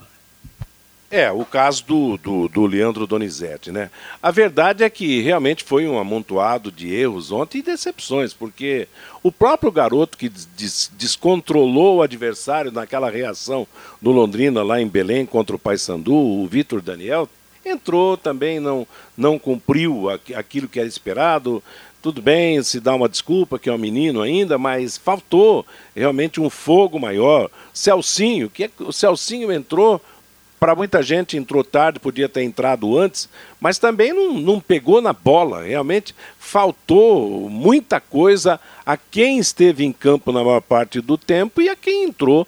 [1.10, 3.90] É, o caso do, do, do, Leandro Donizete, né?
[4.22, 8.86] A verdade é que realmente foi um amontoado de erros ontem e decepções, porque
[9.22, 13.66] o próprio garoto que des descontrolou o adversário naquela reação
[14.02, 17.26] do Londrina lá em Belém contra o Paysandu, o Vitor Daniel,
[17.64, 21.62] entrou também, não, não cumpriu aquilo que era esperado.
[22.02, 25.64] Tudo bem, se dá uma desculpa que é um menino ainda, mas faltou
[25.96, 27.50] realmente um fogo maior.
[27.72, 30.00] Celcinho, que é, o Celcinho entrou
[30.58, 33.28] para muita gente entrou tarde, podia ter entrado antes,
[33.60, 35.64] mas também não, não pegou na bola.
[35.64, 41.68] Realmente faltou muita coisa a quem esteve em campo na maior parte do tempo e
[41.68, 42.46] a quem entrou,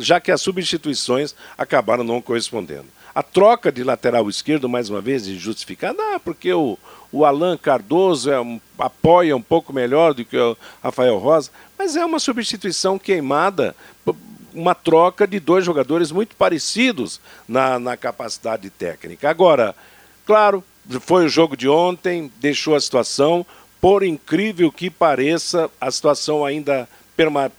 [0.00, 2.86] já que as substituições acabaram não correspondendo.
[3.14, 6.78] A troca de lateral esquerdo, mais uma vez, injustificada, ah, porque o,
[7.10, 11.94] o Alan Cardoso é um, apoia um pouco melhor do que o Rafael Rosa, mas
[11.94, 13.76] é uma substituição queimada
[14.54, 19.28] uma troca de dois jogadores muito parecidos na, na capacidade técnica.
[19.28, 19.74] Agora,
[20.26, 20.64] claro,
[21.00, 23.46] foi o jogo de ontem, deixou a situação,
[23.80, 26.88] por incrível que pareça, a situação ainda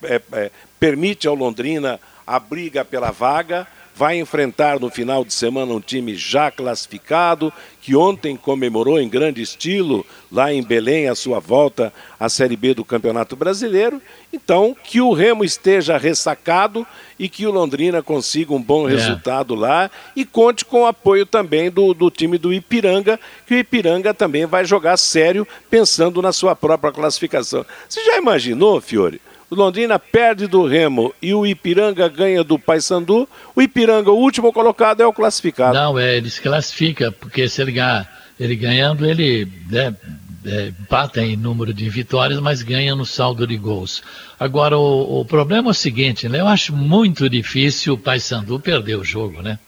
[0.03, 5.73] é, é, permite ao Londrina a briga pela vaga vai enfrentar no final de semana
[5.73, 11.39] um time já classificado, que ontem comemorou em grande estilo, lá em Belém, a sua
[11.39, 14.01] volta à Série B do Campeonato Brasileiro.
[14.31, 16.87] Então, que o Remo esteja ressacado
[17.19, 18.93] e que o Londrina consiga um bom é.
[18.93, 23.57] resultado lá e conte com o apoio também do, do time do Ipiranga, que o
[23.57, 27.65] Ipiranga também vai jogar sério, pensando na sua própria classificação.
[27.87, 29.21] Você já imaginou, Fiore?
[29.53, 33.29] O Londrina perde do Remo e o Ipiranga ganha do Paysandu.
[33.55, 35.75] O Ipiranga, o último colocado, é o classificado.
[35.75, 39.95] Não, é, ele se classifica, porque se ele, ganhar, ele ganhando, ele né,
[40.43, 44.01] é, empata em número de vitórias, mas ganha no saldo de gols.
[44.39, 46.39] Agora, o, o problema é o seguinte, né?
[46.39, 49.59] Eu acho muito difícil o Paysandu perder o jogo, né?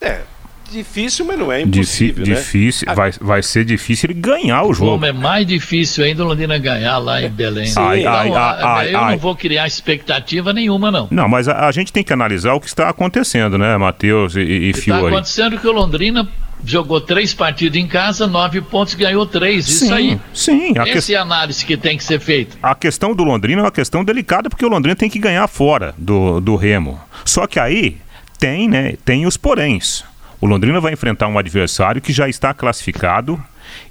[0.00, 0.22] É,
[0.70, 2.26] difícil, mas não é impossível.
[2.26, 2.34] Né?
[2.34, 2.94] Difícil, né?
[2.94, 4.92] vai, vai ser difícil ele ganhar o jogo.
[4.92, 7.66] Como é mais difícil ainda o Londrina ganhar lá em Belém.
[7.66, 11.08] Sim, ai, então, ai, ai, eu não vou criar expectativa nenhuma, não.
[11.10, 14.40] Não, mas a, a, gente tem que analisar o que está acontecendo, né, Matheus e,
[14.40, 15.00] e Fiore?
[15.00, 16.28] Está acontecendo que o Londrina
[16.64, 19.66] jogou três partidas em casa, nove pontos, ganhou três.
[19.66, 20.20] Sim, Isso aí.
[20.32, 20.78] Sim.
[20.78, 21.14] A Essa que...
[21.14, 22.56] é a análise que tem que ser feita.
[22.62, 25.94] A questão do Londrina é uma questão delicada, porque o Londrina tem que ganhar fora
[25.96, 27.00] do, do Remo.
[27.24, 27.98] Só que aí
[28.38, 30.04] tem, né, tem os poréns.
[30.40, 33.42] O Londrina vai enfrentar um adversário que já está classificado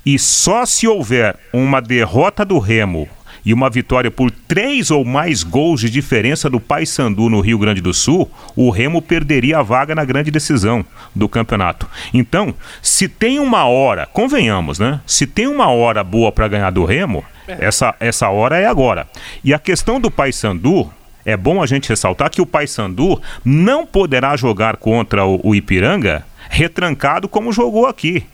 [0.06, 3.08] e só se houver uma derrota do Remo
[3.46, 7.82] e uma vitória por três ou mais gols de diferença do Paysandu no Rio Grande
[7.82, 10.84] do Sul, o Remo perderia a vaga na grande decisão
[11.16, 11.88] do campeonato.
[12.14, 15.00] Então, se tem uma hora, convenhamos, né?
[15.06, 17.58] Se tem uma hora boa para ganhar do Remo, é.
[17.66, 19.08] essa, essa hora é agora.
[19.44, 20.92] E a questão do Paysandu,
[21.26, 26.26] é bom a gente ressaltar que o Paysandu não poderá jogar contra o, o Ipiranga
[26.50, 28.26] retrancado como jogou aqui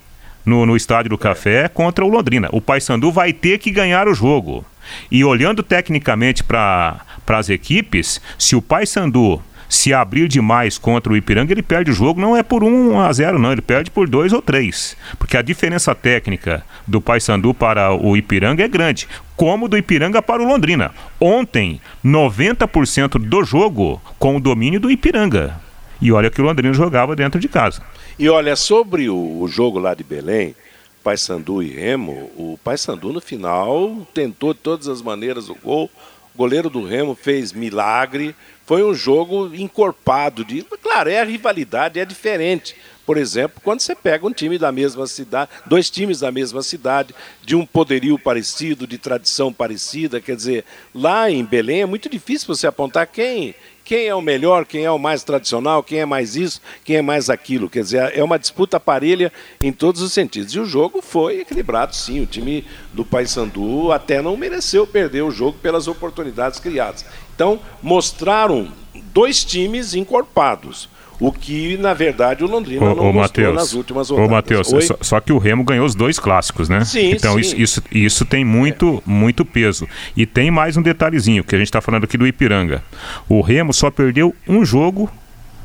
[0.44, 2.48] no, no Estádio do Café contra o Londrina.
[2.50, 4.64] O Paysandu vai ter que ganhar o jogo.
[5.10, 11.52] E olhando tecnicamente para as equipes, se o Paysandu se abrir demais contra o Ipiranga,
[11.52, 14.32] ele perde o jogo, não é por 1 a 0 não, ele perde por 2
[14.32, 14.96] ou 3.
[15.18, 20.40] Porque a diferença técnica do Paysandu para o Ipiranga é grande, como do Ipiranga para
[20.40, 20.92] o Londrina.
[21.20, 25.65] Ontem, 90% do jogo com o domínio do Ipiranga.
[26.00, 27.82] E olha que o Londrina jogava dentro de casa.
[28.18, 30.54] E olha, sobre o, o jogo lá de Belém,
[31.02, 35.90] Paysandu e Remo, o Paysandu no final tentou de todas as maneiras o gol.
[36.34, 38.34] O goleiro do Remo fez milagre.
[38.66, 42.74] Foi um jogo encorpado de, claro, é a rivalidade, é diferente.
[43.06, 47.14] Por exemplo, quando você pega um time da mesma cidade, dois times da mesma cidade,
[47.44, 52.48] de um poderio parecido, de tradição parecida, quer dizer, lá em Belém é muito difícil
[52.48, 53.54] você apontar quem
[53.86, 57.02] quem é o melhor, quem é o mais tradicional, quem é mais isso, quem é
[57.02, 57.70] mais aquilo.
[57.70, 60.52] Quer dizer, é uma disputa parelha em todos os sentidos.
[60.54, 62.20] E o jogo foi equilibrado, sim.
[62.20, 67.06] O time do Paysandu até não mereceu perder o jogo pelas oportunidades criadas.
[67.32, 68.72] Então, mostraram
[69.12, 70.88] dois times encorpados.
[71.18, 74.30] O que, na verdade, o Londrina ô, não ô, Mateus, nas últimas rodadas.
[74.30, 76.84] Ô, Matheus, só, só, que o Remo ganhou os dois clássicos, né?
[76.84, 77.40] Sim, Então, sim.
[77.40, 79.10] Isso, isso, isso tem muito, é.
[79.10, 79.88] muito peso.
[80.16, 82.82] E tem mais um detalhezinho, que a gente está falando aqui do Ipiranga.
[83.28, 85.10] O Remo só perdeu um jogo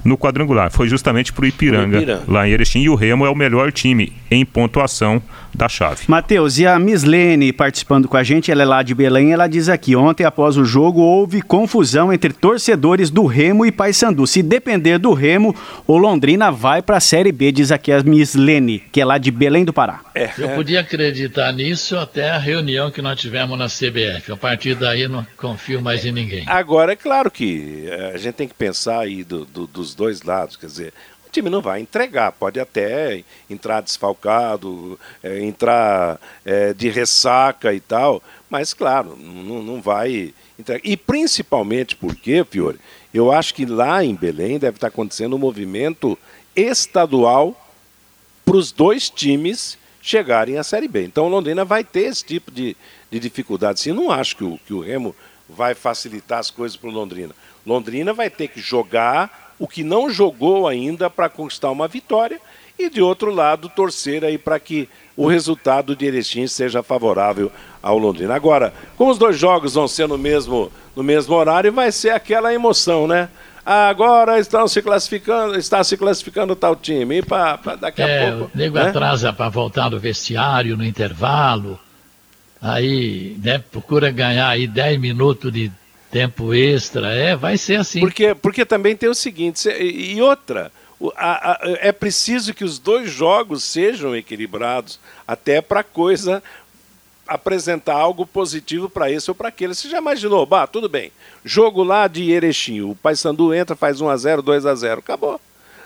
[0.03, 0.71] no quadrangular.
[0.71, 2.79] Foi justamente para o Ipiranga, Ipiranga, lá em Erechim.
[2.81, 5.21] E o Remo é o melhor time em pontuação
[5.53, 6.03] da chave.
[6.07, 9.47] Matheus, e a Miss Lene participando com a gente, ela é lá de Belém, ela
[9.47, 14.25] diz aqui: ontem, após o jogo, houve confusão entre torcedores do Remo e Paysandu.
[14.25, 18.35] Se depender do Remo, o Londrina vai para a Série B, diz aqui a Miss
[18.35, 20.01] Lene, que é lá de Belém do Pará.
[20.15, 20.29] É.
[20.37, 24.31] Eu podia acreditar nisso até a reunião que nós tivemos na CBF.
[24.31, 26.43] A partir daí, não confio mais em ninguém.
[26.47, 30.21] Agora, é claro que eh, a gente tem que pensar aí do, do, dos dois
[30.21, 30.93] lados, quer dizer,
[31.31, 38.21] time não vai entregar, pode até entrar desfalcado, é, entrar é, de ressaca e tal,
[38.49, 40.81] mas claro, não, não vai entregar.
[40.83, 42.79] E principalmente porque, Fiore,
[43.13, 46.17] eu acho que lá em Belém deve estar acontecendo um movimento
[46.55, 47.55] estadual
[48.45, 51.03] para os dois times chegarem à Série B.
[51.03, 52.75] Então Londrina vai ter esse tipo de,
[53.09, 53.79] de dificuldade.
[53.79, 55.15] Sim, não acho que o, que o Remo
[55.47, 57.35] vai facilitar as coisas para o Londrina.
[57.65, 62.41] Londrina vai ter que jogar o que não jogou ainda para conquistar uma vitória
[62.79, 67.95] e de outro lado torcer aí para que o resultado de Erechim seja favorável ao
[67.95, 68.33] Londrina.
[68.33, 72.51] Agora, como os dois jogos vão ser no mesmo, no mesmo horário, vai ser aquela
[72.51, 73.29] emoção, né?
[73.63, 77.19] agora estão se classificando, está se classificando tal time.
[77.19, 78.51] E para daqui a é, pouco.
[78.51, 78.89] O nego né?
[78.89, 81.79] atrasa para voltar no vestiário, no intervalo.
[82.59, 85.71] Aí, né, procura ganhar aí 10 minutos de
[86.11, 87.13] tempo extra.
[87.13, 87.99] É, vai ser assim.
[87.99, 90.71] Porque, porque também tem o seguinte, e outra.
[91.15, 96.43] A, a, é preciso que os dois jogos sejam equilibrados, até para coisa
[97.27, 99.73] apresentar algo positivo para esse ou para aquele.
[99.73, 100.45] Você já imaginou?
[100.45, 101.11] Bah, tudo bem.
[101.43, 105.39] Jogo lá de Erechim, o Paysandu entra, faz 1 a 0 2 a 0 acabou.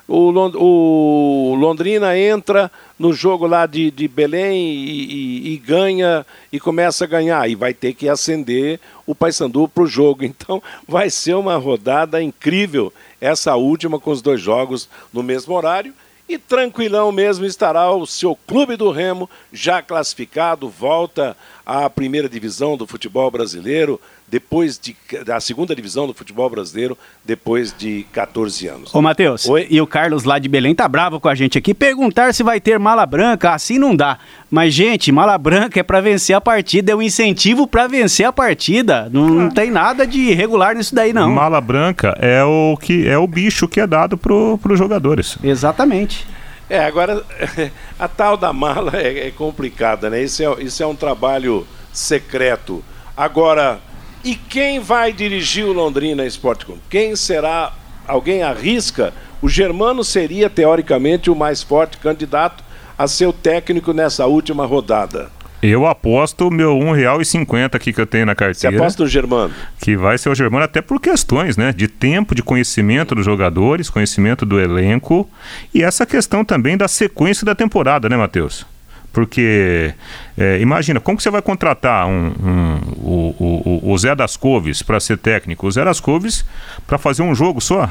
[0.08, 6.26] O, Lond o Londrina entra no jogo lá de, de Belém e, e, e, ganha
[6.51, 7.49] e começa a ganhar.
[7.49, 10.24] E vai ter que acender o Paysandu para o jogo.
[10.45, 15.93] Então vai ser uma rodada incrível essa última com os dois jogos no mesmo horário.
[16.28, 22.76] E tranquilão mesmo estará o seu Clube do Remo, já classificado, volta à primeira divisão
[22.76, 28.93] do futebol brasileiro, depois de, da segunda divisão do futebol brasileiro, depois de 14 anos.
[28.93, 31.73] Ô, Matheus, e o Carlos lá de Belém tá bravo com a gente aqui.
[31.73, 34.17] Perguntar se vai ter mala branca, assim não dá.
[34.49, 38.34] Mas, gente, mala branca é para vencer a partida, é um incentivo para vencer a
[38.34, 39.09] partida.
[39.11, 41.30] Não, não, tem nada de irregular nisso daí, não.
[41.32, 45.38] Mala branca é o que é o bicho que é dado pro, pros jogadores.
[45.43, 46.26] Exatamente.
[46.67, 47.23] É, agora,
[47.99, 50.23] a tal da mala é, é complicada, né?
[50.23, 52.84] Isso é, isso é um trabalho secreto.
[53.15, 53.80] Agora,
[54.26, 56.82] e quem vai dirigir o Londrina Esporte Clube?
[56.89, 57.71] Quem será?
[58.07, 59.13] Alguém arrisca?
[59.39, 62.63] O Germano seria, teoricamente, o mais forte candidato
[62.97, 65.30] a ser o técnico nessa última rodada.
[65.61, 68.76] Eu aposto meu R$1,50 aqui que eu tenho na carteira.
[68.76, 69.53] Você aposta no Germano?
[69.80, 71.71] Que vai ser o Germano até por questões, né?
[71.71, 75.30] De tempo, de conhecimento dos jogadores, conhecimento do elenco
[75.73, 78.65] e essa questão também da sequência da temporada, né, Matheus?
[79.16, 79.95] Porque,
[80.38, 84.82] é, imagina, como que você vai contratar um, um o, o, o, Zé das Couves
[84.82, 85.66] para ser técnico?
[85.66, 86.43] O Zé das Couves
[86.86, 87.89] para fazer um jogo só?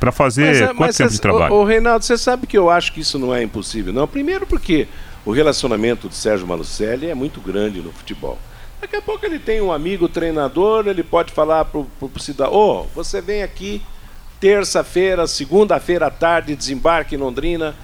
[0.00, 1.52] Para fazer mas, é, quanto mas tempo cê, de trabalho?
[1.52, 4.08] Ô, Reinaldo, você sabe que eu acho que isso não é impossível, não.
[4.08, 4.88] Primeiro porque
[5.26, 8.38] o relacionamento de Sérgio Malucelli é muito grande no futebol.
[8.80, 12.80] Daqui a pouco ele tem um amigo treinador, ele pode falar para o cidadão, ô,
[12.80, 13.82] oh, você vem aqui
[14.40, 17.74] terça-feira, segunda-feira à tarde, desembarque em Londrina,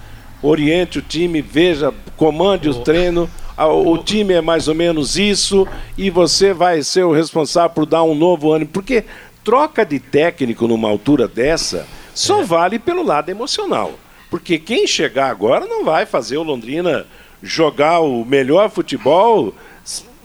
[0.41, 3.29] oriente o time, veja, comande o treino.
[3.57, 5.67] O time é mais ou menos isso
[5.97, 8.69] e você vai ser o responsável por dar um novo ânimo.
[8.71, 9.03] Porque
[9.43, 12.43] troca de técnico numa altura dessa só é.
[12.43, 13.93] vale pelo lado emocional.
[14.29, 17.05] Porque quem chegar agora não vai fazer o Londrina
[17.41, 19.53] jogar o melhor futebol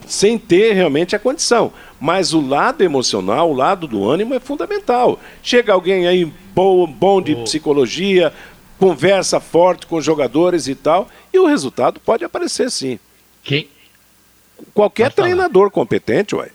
[0.07, 1.73] sem ter realmente a condição.
[2.01, 5.19] Mas o lado emocional, o lado do ânimo é fundamental.
[5.43, 8.33] Chega alguém aí bom, bom de psicologia,
[8.83, 12.99] conversa forte com os jogadores e tal, e o resultado pode aparecer sim.
[13.45, 13.69] Quem?
[14.75, 16.51] Qualquer treinador competente, ué.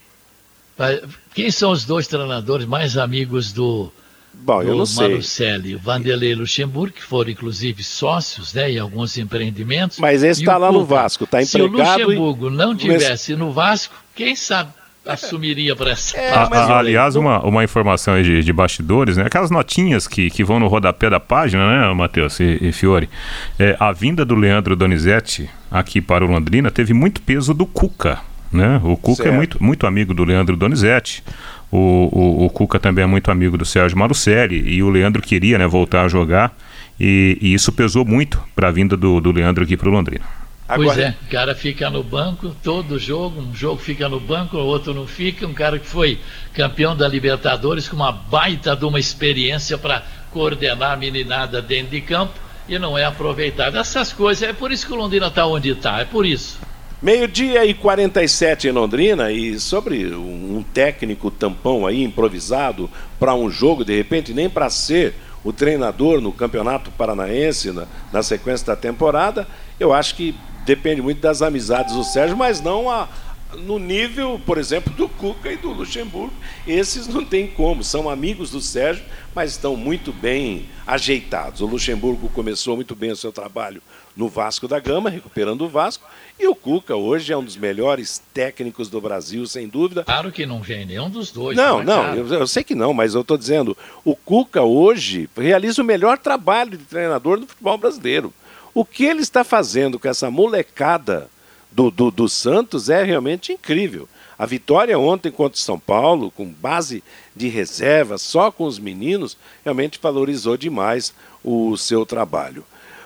[1.34, 3.90] Quem são os dois treinadores mais amigos do,
[4.34, 5.76] Bom, do eu não Marucelli?
[5.76, 9.98] O Vanderlei Luxemburgo, que foram inclusive sócios né, em alguns empreendimentos.
[9.98, 10.80] Mas esse está lá Cuca.
[10.80, 11.98] no Vasco, está empregado.
[11.98, 12.52] Se o Luxemburgo e...
[12.52, 14.74] não tivesse no Vasco, quem sabe
[15.08, 16.18] assumiria para essa.
[16.18, 19.26] É, a, aliás, uma, uma informação aí de, de bastidores, né?
[19.26, 23.10] Aquelas notinhas que, que vão no rodapé da página, né, Matheus e, e Fiore?
[23.58, 28.20] É, a vinda do Leandro Donizete aqui para o Londrina teve muito peso do Cuca.
[28.52, 28.80] Né?
[28.84, 29.34] O Cuca é certo.
[29.34, 31.24] é muito, muito amigo do Leandro Donizete.
[31.70, 31.78] O,
[32.12, 35.68] o, o, Cuca também é muito amigo do Sérgio Marucelli e o Leandro queria né,
[35.68, 36.56] voltar a jogar
[36.98, 40.24] e, e isso pesou muito para a vinda do, do Leandro aqui para o Londrina.
[40.68, 40.94] Agora...
[40.94, 44.66] Pois é, o cara fica no banco todo jogo, um jogo fica no banco, o
[44.66, 45.48] outro não fica.
[45.48, 46.20] Um cara que foi
[46.54, 52.02] campeão da Libertadores com uma baita de uma experiência para coordenar a meninada dentro de
[52.02, 52.34] campo
[52.68, 53.78] e não é aproveitado.
[53.78, 56.60] Essas coisas, é por isso que o Londrina está onde está, é por isso.
[57.02, 62.90] Meio-dia e 47 em Londrina, e sobre um técnico tampão aí improvisado
[63.20, 65.14] para um jogo, de repente, nem para ser
[65.44, 69.48] o treinador no Campeonato Paranaense na, na sequência da temporada,
[69.80, 70.36] eu acho que
[70.68, 73.08] depende muito das amizades do Sérgio, mas não a,
[73.56, 76.34] no nível, por exemplo, do Cuca e do Luxemburgo.
[76.68, 81.62] Esses não tem como, são amigos do Sérgio, mas estão muito bem ajeitados.
[81.62, 83.82] O Luxemburgo começou muito bem o seu trabalho
[84.14, 86.06] no Vasco da Gama, recuperando o Vasco,
[86.38, 90.04] e o Cuca hoje é um dos melhores técnicos do Brasil, sem dúvida.
[90.04, 91.56] Claro que não vem nenhum dos dois.
[91.56, 95.82] Não, não, eu, eu, sei que não, mas eu estou dizendo, o Cuca hoje realiza
[95.82, 98.34] o melhor trabalho de treinador do futebol brasileiro.
[98.74, 101.30] O que ele está fazendo com essa molecada
[101.72, 104.08] do, do, do Santos é realmente incrível.
[104.38, 107.04] A vitória ontem contra o São Paulo, com base
[107.36, 111.14] de reserva, só com os meninos, realmente valorizou demais
[111.44, 112.64] o seu trabalho.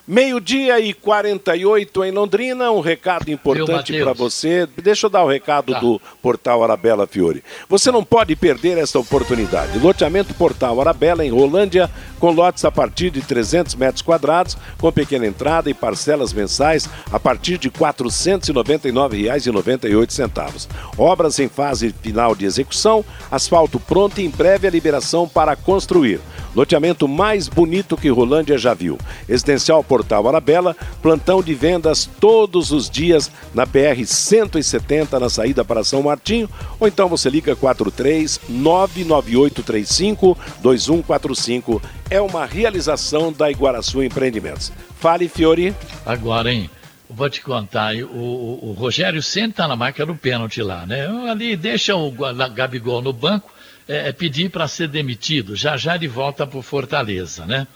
[0.08, 4.68] Meio-dia e 48 em Londrina, um recado importante para você.
[4.82, 5.80] Deixa eu dar o recado tá.
[5.80, 7.44] do Portal Arabella Fiore.
[7.70, 9.80] Você não pode perder essa oportunidade.
[9.80, 11.90] Loteamento Portal Arabella em Rolândia,
[12.20, 17.20] com lotes a partir de 300 metros quadrados, com pequena entrada e parcelas mensais a
[17.20, 20.68] partir de R$ 499,98.
[20.98, 26.20] Obras em fase final de execução, asfalto pronto e em breve a liberação para construir.
[26.54, 28.98] Loteamento mais bonito que Rolândia já viu.
[29.30, 35.84] Existencial Portal Arabella, plantão de vendas todos os dias na PR 170 na saída para
[35.84, 36.50] São Martinho,
[36.80, 41.82] ou então você liga 43 99835 2145.
[42.10, 44.72] É uma realização da Iguaraçu Empreendimentos.
[45.00, 45.74] Fale, Fiori.
[46.06, 46.70] Agora, hein?
[47.14, 51.06] Vou te contar, o, o, o Rogério está na marca do pênalti lá, né?
[51.30, 52.10] Ali deixa o
[52.54, 53.52] Gabigol no banco,
[53.88, 55.54] é, é pedir para ser demitido.
[55.54, 57.68] Já já ele volta para Fortaleza, né?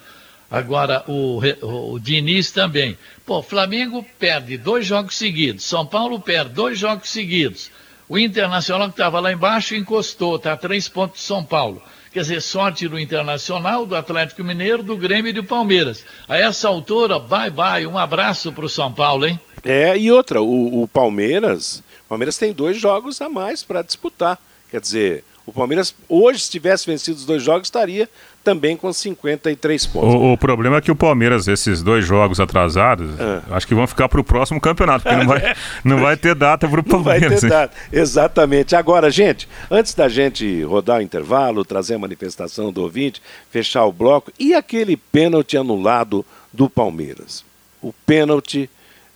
[0.50, 2.98] Agora, o, o, Diniz também.
[3.26, 5.66] Pô, Flamengo perde dois jogos seguidos.
[5.66, 7.72] São Paulo perde dois jogos seguidos.
[8.08, 11.82] O Internacional que estava lá embaixo encostou, está a três pontos de São Paulo.
[12.14, 16.06] Quer dizer, sorte do Internacional, do Atlético Mineiro, do Grêmio e do Palmeiras.
[16.30, 19.40] A essa altura, bye bye, um abraço para o São Paulo, hein?
[19.64, 24.40] É, e outra, o, o Palmeiras, o Palmeiras tem dois jogos a mais para disputar.
[24.70, 28.10] Quer dizer, o Palmeiras, hoje, se tivesse vencido os dois jogos, estaria
[28.46, 30.14] também com 53 pontos.
[30.14, 33.42] O, o problema é que o Palmeiras, esses dois jogos atrasados, ah.
[33.52, 36.68] acho que vão ficar para o próximo campeonato, porque não vai, não vai ter data
[36.70, 37.22] para o Palmeiras.
[37.24, 38.76] Não vai ter data, exatamente.
[38.76, 43.92] Agora, gente, antes da gente rodar o intervalo, trazer a manifestação do ouvinte, fechar o
[43.92, 46.24] bloco, e aquele pênalti anulado
[46.54, 47.44] do Palmeiras?
[47.82, 48.70] O pênalti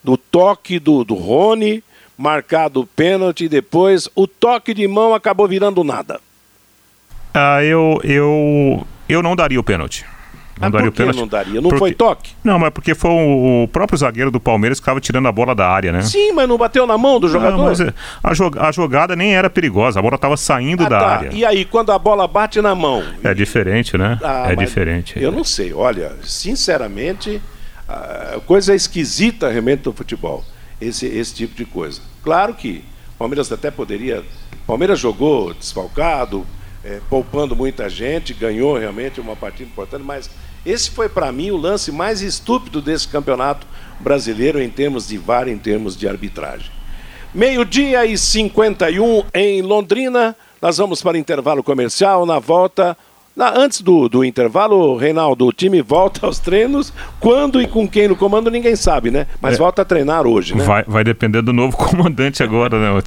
[0.04, 1.84] do toque do, do Rony
[2.18, 6.20] marcado o pênalti e depois o toque de mão acabou virando nada.
[7.34, 10.05] Ah, eu, eu, eu não daria o pênalti.
[10.60, 11.18] Não ah, daria o pênalti.
[11.18, 11.62] não daria?
[11.62, 11.80] Não porque...
[11.80, 12.32] foi toque?
[12.43, 15.70] Não, mas porque foi o próprio zagueiro do Palmeiras que estava tirando a bola da
[15.70, 16.01] área, né?
[16.01, 17.57] Sim, mas não bateu na mão do jogador?
[17.57, 18.60] Não, mas é, a, jog...
[18.60, 21.07] a jogada nem era perigosa, a bola estava saindo ah, da tá.
[21.07, 21.30] área.
[21.34, 23.01] E aí, quando a bola bate na mão?
[23.24, 24.20] É diferente, né?
[24.22, 25.18] Ah, é diferente.
[25.18, 27.41] Eu não sei, olha, sinceramente,
[28.45, 30.43] coisa esquisita realmente do futebol,
[30.82, 32.01] esse, esse tipo de coisa.
[32.22, 32.84] Claro que
[33.16, 34.24] o Palmeiras até poderia.
[34.64, 36.45] O Palmeiras jogou desfalcado,
[36.84, 40.30] é, poupando muita gente, ganhou realmente uma partida importante, mas
[40.66, 43.66] esse foi para mim o lance mais estúpido desse campeonato
[44.00, 46.72] brasileiro em termos de VAR, em termos de arbitragem.
[47.34, 50.36] Meio-dia e 51 em Londrina.
[50.62, 52.26] Nós vamos para intervalo comercial.
[52.26, 52.98] Na volta,
[53.40, 56.92] na, antes do, do intervalo, Reinaldo, o time volta aos treinos.
[57.22, 59.28] Quando e com quem no comando, ninguém sabe, né?
[59.42, 60.62] Mas é, volta a treinar hoje, né?
[60.62, 63.02] Vai, vai depender do novo comandante agora, né?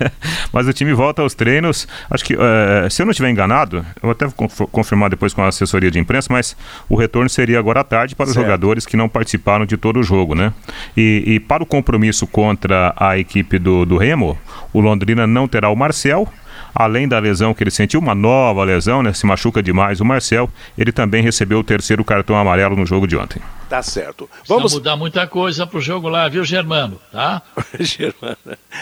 [0.00, 0.10] É.
[0.50, 1.86] Mas o time volta aos treinos.
[2.10, 4.26] Acho que, é, se eu não estiver enganado, eu vou até
[4.72, 6.56] confirmar depois com a assessoria de imprensa, mas
[6.88, 8.42] o retorno seria agora à tarde para os certo.
[8.42, 10.54] jogadores que não participaram de todo o jogo, né?
[10.96, 14.38] E, e para o compromisso contra a equipe do, do Remo,
[14.72, 16.26] o Londrina não terá o Marcel
[16.74, 19.12] além da lesão que ele sentiu, uma nova lesão, né?
[19.12, 23.16] Se machuca demais o Marcel, ele também recebeu o terceiro cartão amarelo no jogo de
[23.16, 23.40] ontem.
[23.68, 24.28] Tá certo.
[24.46, 27.00] Vamos Precisa mudar muita coisa pro jogo lá, viu, Germano?
[27.12, 27.42] Tá?
[27.78, 28.36] Germano.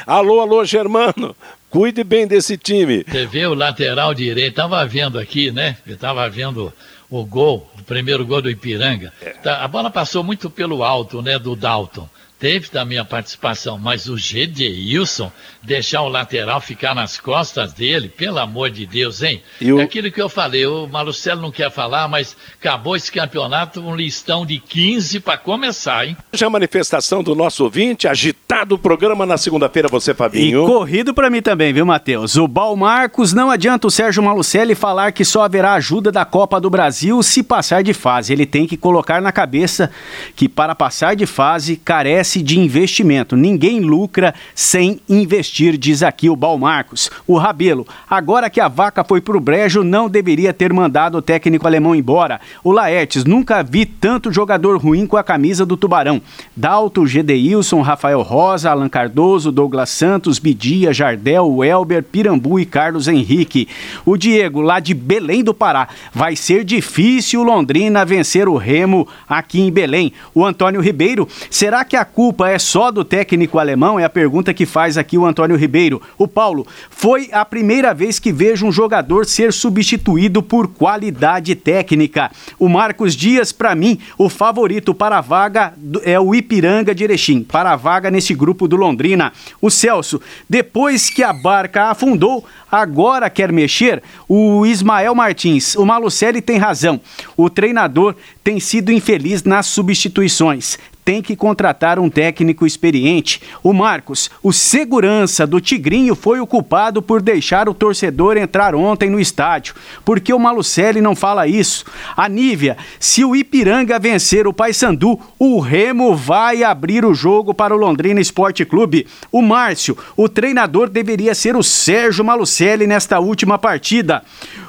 [0.06, 1.36] Alô, alô, Germano.
[1.68, 3.04] Cuide bem desse time.
[3.06, 5.76] Você vê o lateral direito, tava vendo aqui, né?
[5.86, 6.72] Eu tava vendo
[7.08, 9.12] o gol, o primeiro gol do Ipiranga.
[9.20, 9.30] É.
[9.30, 12.08] Tá, a bola passou muito pelo alto, né, do Dalton
[12.42, 15.30] teve também a participação, mas o Wilson
[15.62, 19.40] deixar o lateral ficar nas costas dele, pelo amor de Deus, hein?
[19.62, 19.78] O...
[19.78, 23.94] É aquilo que eu falei, o Marcelo não quer falar, mas acabou esse campeonato um
[23.94, 26.16] listão de 15 para começar, hein?
[26.32, 30.64] Já a manifestação do nosso ouvinte, agitado o programa na segunda-feira, você, Fabinho.
[30.64, 32.34] E corrido para mim também, viu, Matheus?
[32.34, 36.60] O Bal Marcos, não adianta o Sérgio Malucelli falar que só haverá ajuda da Copa
[36.60, 38.32] do Brasil se passar de fase.
[38.32, 39.92] Ele tem que colocar na cabeça
[40.34, 43.36] que para passar de fase carece de investimento.
[43.36, 47.10] Ninguém lucra sem investir, diz aqui o Balmarcos.
[47.26, 51.66] O Rabelo, agora que a vaca foi pro brejo, não deveria ter mandado o técnico
[51.66, 52.40] alemão embora.
[52.62, 56.22] O Laertes, nunca vi tanto jogador ruim com a camisa do Tubarão.
[56.56, 63.68] Dalto, Gedeilson, Rafael Rosa, Alan Cardoso, Douglas Santos, Bidia, Jardel, Welber, Pirambu e Carlos Henrique.
[64.06, 69.60] O Diego, lá de Belém do Pará, vai ser difícil Londrina vencer o Remo aqui
[69.60, 70.12] em Belém.
[70.34, 73.98] O Antônio Ribeiro, será que a culpa é só do técnico alemão?
[73.98, 76.00] É a pergunta que faz aqui o Antônio Ribeiro.
[76.16, 82.30] O Paulo, foi a primeira vez que vejo um jogador ser substituído por qualidade técnica.
[82.60, 87.42] O Marcos Dias, para mim, o favorito para a vaga é o Ipiranga de Erechim,
[87.42, 89.32] para a vaga nesse grupo do Londrina.
[89.60, 94.00] O Celso, depois que a barca afundou, agora quer mexer?
[94.28, 97.00] O Ismael Martins, o Malucelli tem razão.
[97.36, 98.14] O treinador
[98.44, 103.42] tem sido infeliz nas substituições tem que contratar um técnico experiente.
[103.62, 109.10] O Marcos, o segurança do Tigrinho, foi o culpado por deixar o torcedor entrar ontem
[109.10, 109.74] no estádio.
[110.04, 111.84] Por que o Malucelli não fala isso?
[112.16, 117.74] A Nívia, se o Ipiranga vencer o Paysandu, o Remo vai abrir o jogo para
[117.74, 119.06] o Londrina Esporte Clube.
[119.30, 124.22] O Márcio, o treinador deveria ser o Sérgio Malucelli nesta última partida.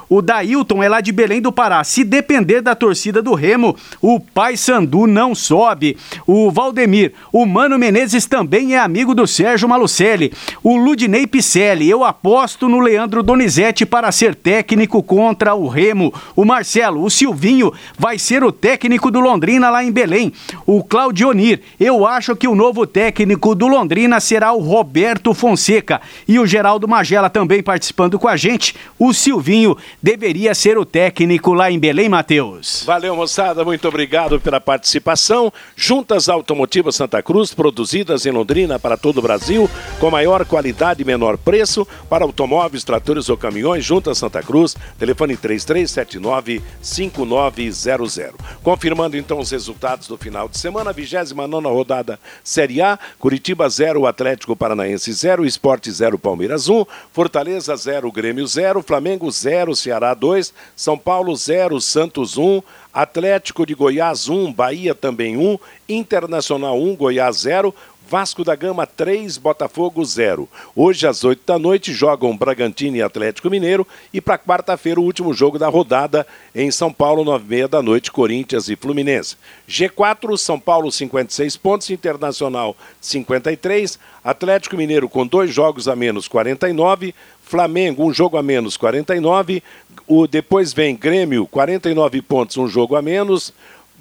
[0.09, 1.83] O Dailton é lá de Belém do Pará.
[1.83, 5.97] Se depender da torcida do Remo, o Pai Sandu não sobe.
[6.27, 10.31] O Valdemir, o Mano Menezes também é amigo do Sérgio Malucelli.
[10.63, 16.13] O Ludinei Picelli, eu aposto no Leandro Donizete para ser técnico contra o Remo.
[16.35, 20.33] O Marcelo, o Silvinho vai ser o técnico do Londrina lá em Belém.
[20.65, 26.01] O Claudionir, eu acho que o novo técnico do Londrina será o Roberto Fonseca.
[26.27, 28.75] E o Geraldo Magela também participando com a gente.
[28.99, 32.83] O Silvinho deveria ser o técnico lá em Belém, Matheus.
[32.85, 35.49] Valeu, moçada, muito obrigado pela participação.
[35.77, 39.69] Juntas Automotivas Santa Cruz, produzidas em Londrina para todo o Brasil,
[40.01, 43.85] com maior qualidade e menor preço para automóveis, tratores ou caminhões.
[43.85, 48.33] Juntas Santa Cruz, telefone 3379-5900.
[48.61, 54.53] Confirmando então os resultados do final de semana, 29 rodada Série A, Curitiba 0, Atlético
[54.53, 60.53] Paranaense 0, Esporte 0, Palmeiras 1, Fortaleza 0, Grêmio 0, Flamengo 0, Ceará Ceará 2,
[60.75, 67.41] São Paulo 0, Santos 1, Atlético de Goiás 1, Bahia também 1, Internacional 1, Goiás
[67.41, 67.73] 0,
[68.09, 70.49] Vasco da Gama 3, Botafogo 0.
[70.75, 75.31] Hoje às 8 da noite jogam Bragantino e Atlético Mineiro e para quarta-feira o último
[75.31, 76.25] jogo da rodada
[76.55, 79.37] em São Paulo, 9 e meia da noite, Corinthians e Fluminense.
[79.69, 87.13] G4, São Paulo 56 pontos, Internacional 53, Atlético Mineiro com dois jogos a menos 49,
[87.43, 89.61] Flamengo, um jogo a menos, 49.
[90.07, 93.53] O, depois vem Grêmio, 49 pontos, um jogo a menos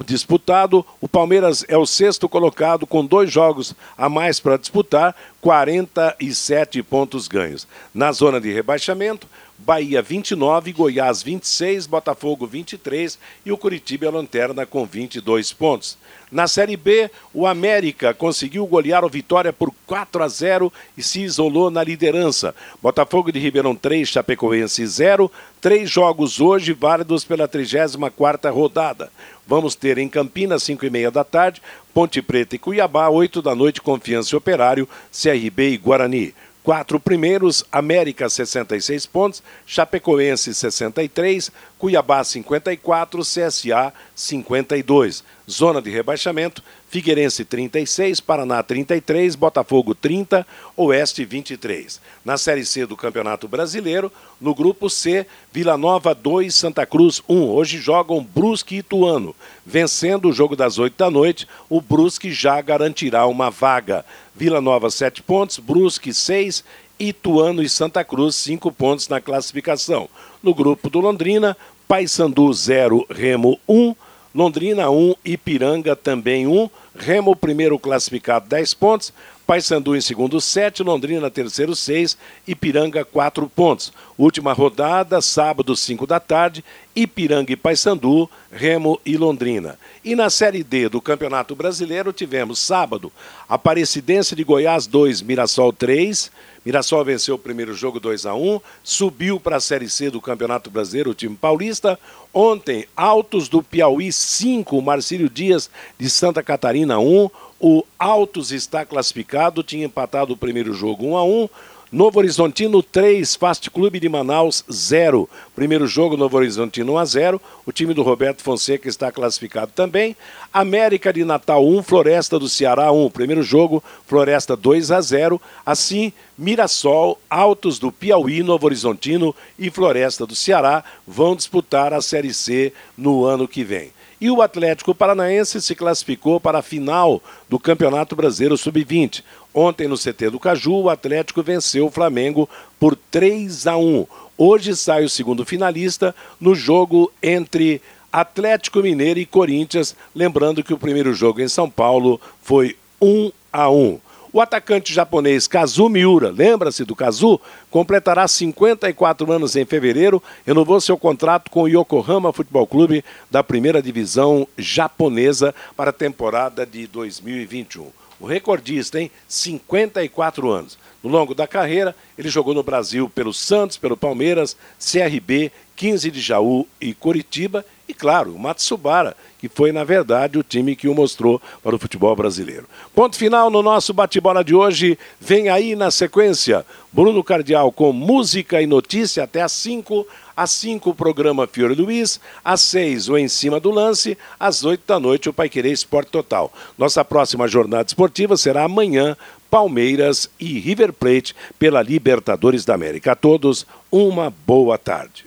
[0.05, 0.85] disputado.
[1.01, 7.29] O Palmeiras é o sexto colocado, com dois jogos a mais para disputar, 47 pontos
[7.29, 7.67] ganhos.
[7.95, 9.29] Na zona de rebaixamento,
[9.65, 15.97] Bahia 29, Goiás 26, Botafogo 23 e o Curitiba lanterna com 22 pontos.
[16.33, 21.21] Na Série B, o América conseguiu golear o Vitória por 4 a 0 e se
[21.21, 22.55] isolou na liderança.
[22.83, 25.31] Botafogo de Ribeirão 3, Chapecoense 0.
[25.61, 29.13] Três jogos hoje válidos pela 34ª rodada.
[29.47, 33.55] Vamos ter em Campinas, 5 e meia da tarde, Ponte Preta e Cuiabá, 8 da
[33.55, 36.35] noite, Confiança e Operário, CRB e Guarani.
[36.63, 45.25] Quatro primeiros, América 66 pontos, Chapecoense 63, Cuiabá 54, CSA 52.
[45.51, 52.01] Zona de rebaixamento, Figueirense 36, Paraná 33, Botafogo 30, Oeste 23.
[52.25, 57.51] Na Série C do Campeonato Brasileiro, no grupo C, Vila Nova 2, Santa Cruz 1.
[57.51, 59.35] Hoje jogam Brusque e Ituano.
[59.67, 64.05] Vencendo o jogo das 8 da noite, o Brusque já garantirá uma vaga.
[64.35, 66.63] Vila Nova 7 pontos, Brusque 6,
[67.01, 70.09] Ituano e Santa Cruz 5 pontos na classificação.
[70.41, 71.57] No grupo do Londrina,
[71.89, 73.95] Paysandu 0, Remo 1,
[74.35, 79.13] Londrina 1, Ipiranga também 1, Remo primeiro classificado 10 pontos,
[79.47, 82.17] Paysandu em segundo 7, Londrina terceiro 6,
[82.47, 83.93] Ipiranga 4 pontos.
[84.17, 86.65] Última rodada, sábado 5 da tarde,
[86.95, 89.79] Ipiranga e Paysandu, Remo e Londrina.
[90.05, 93.13] E na Série D do Campeonato Brasileiro tivemos sábado,
[93.49, 96.31] Aparecidense de Goiás 2, Mirassol 3,
[96.65, 100.71] Mirassol venceu o primeiro jogo 2 a 1 subiu para a Série C do Campeonato
[100.71, 101.99] Brasileiro, o time paulista.
[102.35, 107.31] Ontem, Altos do Piauí 5, Marcílio Dias de Santa Catarina 1.
[107.61, 111.49] O Altos está classificado, tinha empatado o primeiro jogo 1 a 1
[111.93, 115.29] Novo Horizontino 3, Fast Clube de Manaus 0.
[115.55, 117.41] Primeiro jogo, Novo Horizontino 1 a 0.
[117.67, 120.17] O time do Roberto Fonseca está classificado também.
[120.51, 123.11] América de Natal 1, Floresta do Ceará 1.
[123.11, 125.39] Primeiro jogo, Floresta 2 a 0.
[125.67, 132.33] Assim, Mirassol, Altos do Piauí, Novo Horizontino e Floresta do Ceará vão disputar a Série
[132.33, 133.91] C no ano que vem.
[134.23, 139.21] E o Atlético Paranaense se classificou para a final do Campeonato Brasileiro Sub-20.
[139.53, 142.49] Ontem, no CT do Caju, o Atlético venceu o Flamengo
[142.79, 144.07] por 3 a 1.
[144.39, 149.97] Hoje sai o segundo finalista no jogo entre Atlético Mineiro e Corinthians.
[150.15, 153.99] Lembrando que o primeiro jogo em São Paulo foi 1 a 1.
[154.35, 157.39] O atacante japonês Kazu Miura, lembra-se do Kazu?
[157.71, 163.83] Completará 54 anos em fevereiro, renovou seu contrato com o Yokohama Futebol Clube da primeira
[163.83, 167.89] divisão japonesa para a temporada de 2021.
[168.19, 170.79] O recordista, em 54 anos.
[171.03, 176.21] No longo da carreira, ele jogou no Brasil pelo Santos, pelo Palmeiras, CRB, 15 de
[176.23, 180.95] Jaú e Curitiba e, claro, o Matsubara, que foi, na verdade, o time que o
[180.95, 182.65] mostrou para o futebol brasileiro.
[182.95, 184.97] Ponto final no nosso bate-bola de hoje.
[185.21, 190.07] Vem aí na sequência Bruno Cardial com música e notícia até às 5.
[190.37, 194.85] Às 5 o programa Fiore Luiz, às 6 o Em Cima do Lance, às 8
[194.87, 196.51] da noite o Pai Querer Esporte Total.
[196.79, 199.17] Nossa próxima jornada esportiva será amanhã,
[199.51, 203.11] Palmeiras e River Plate pela Libertadores da América.
[203.11, 205.21] A todos, uma boa tarde.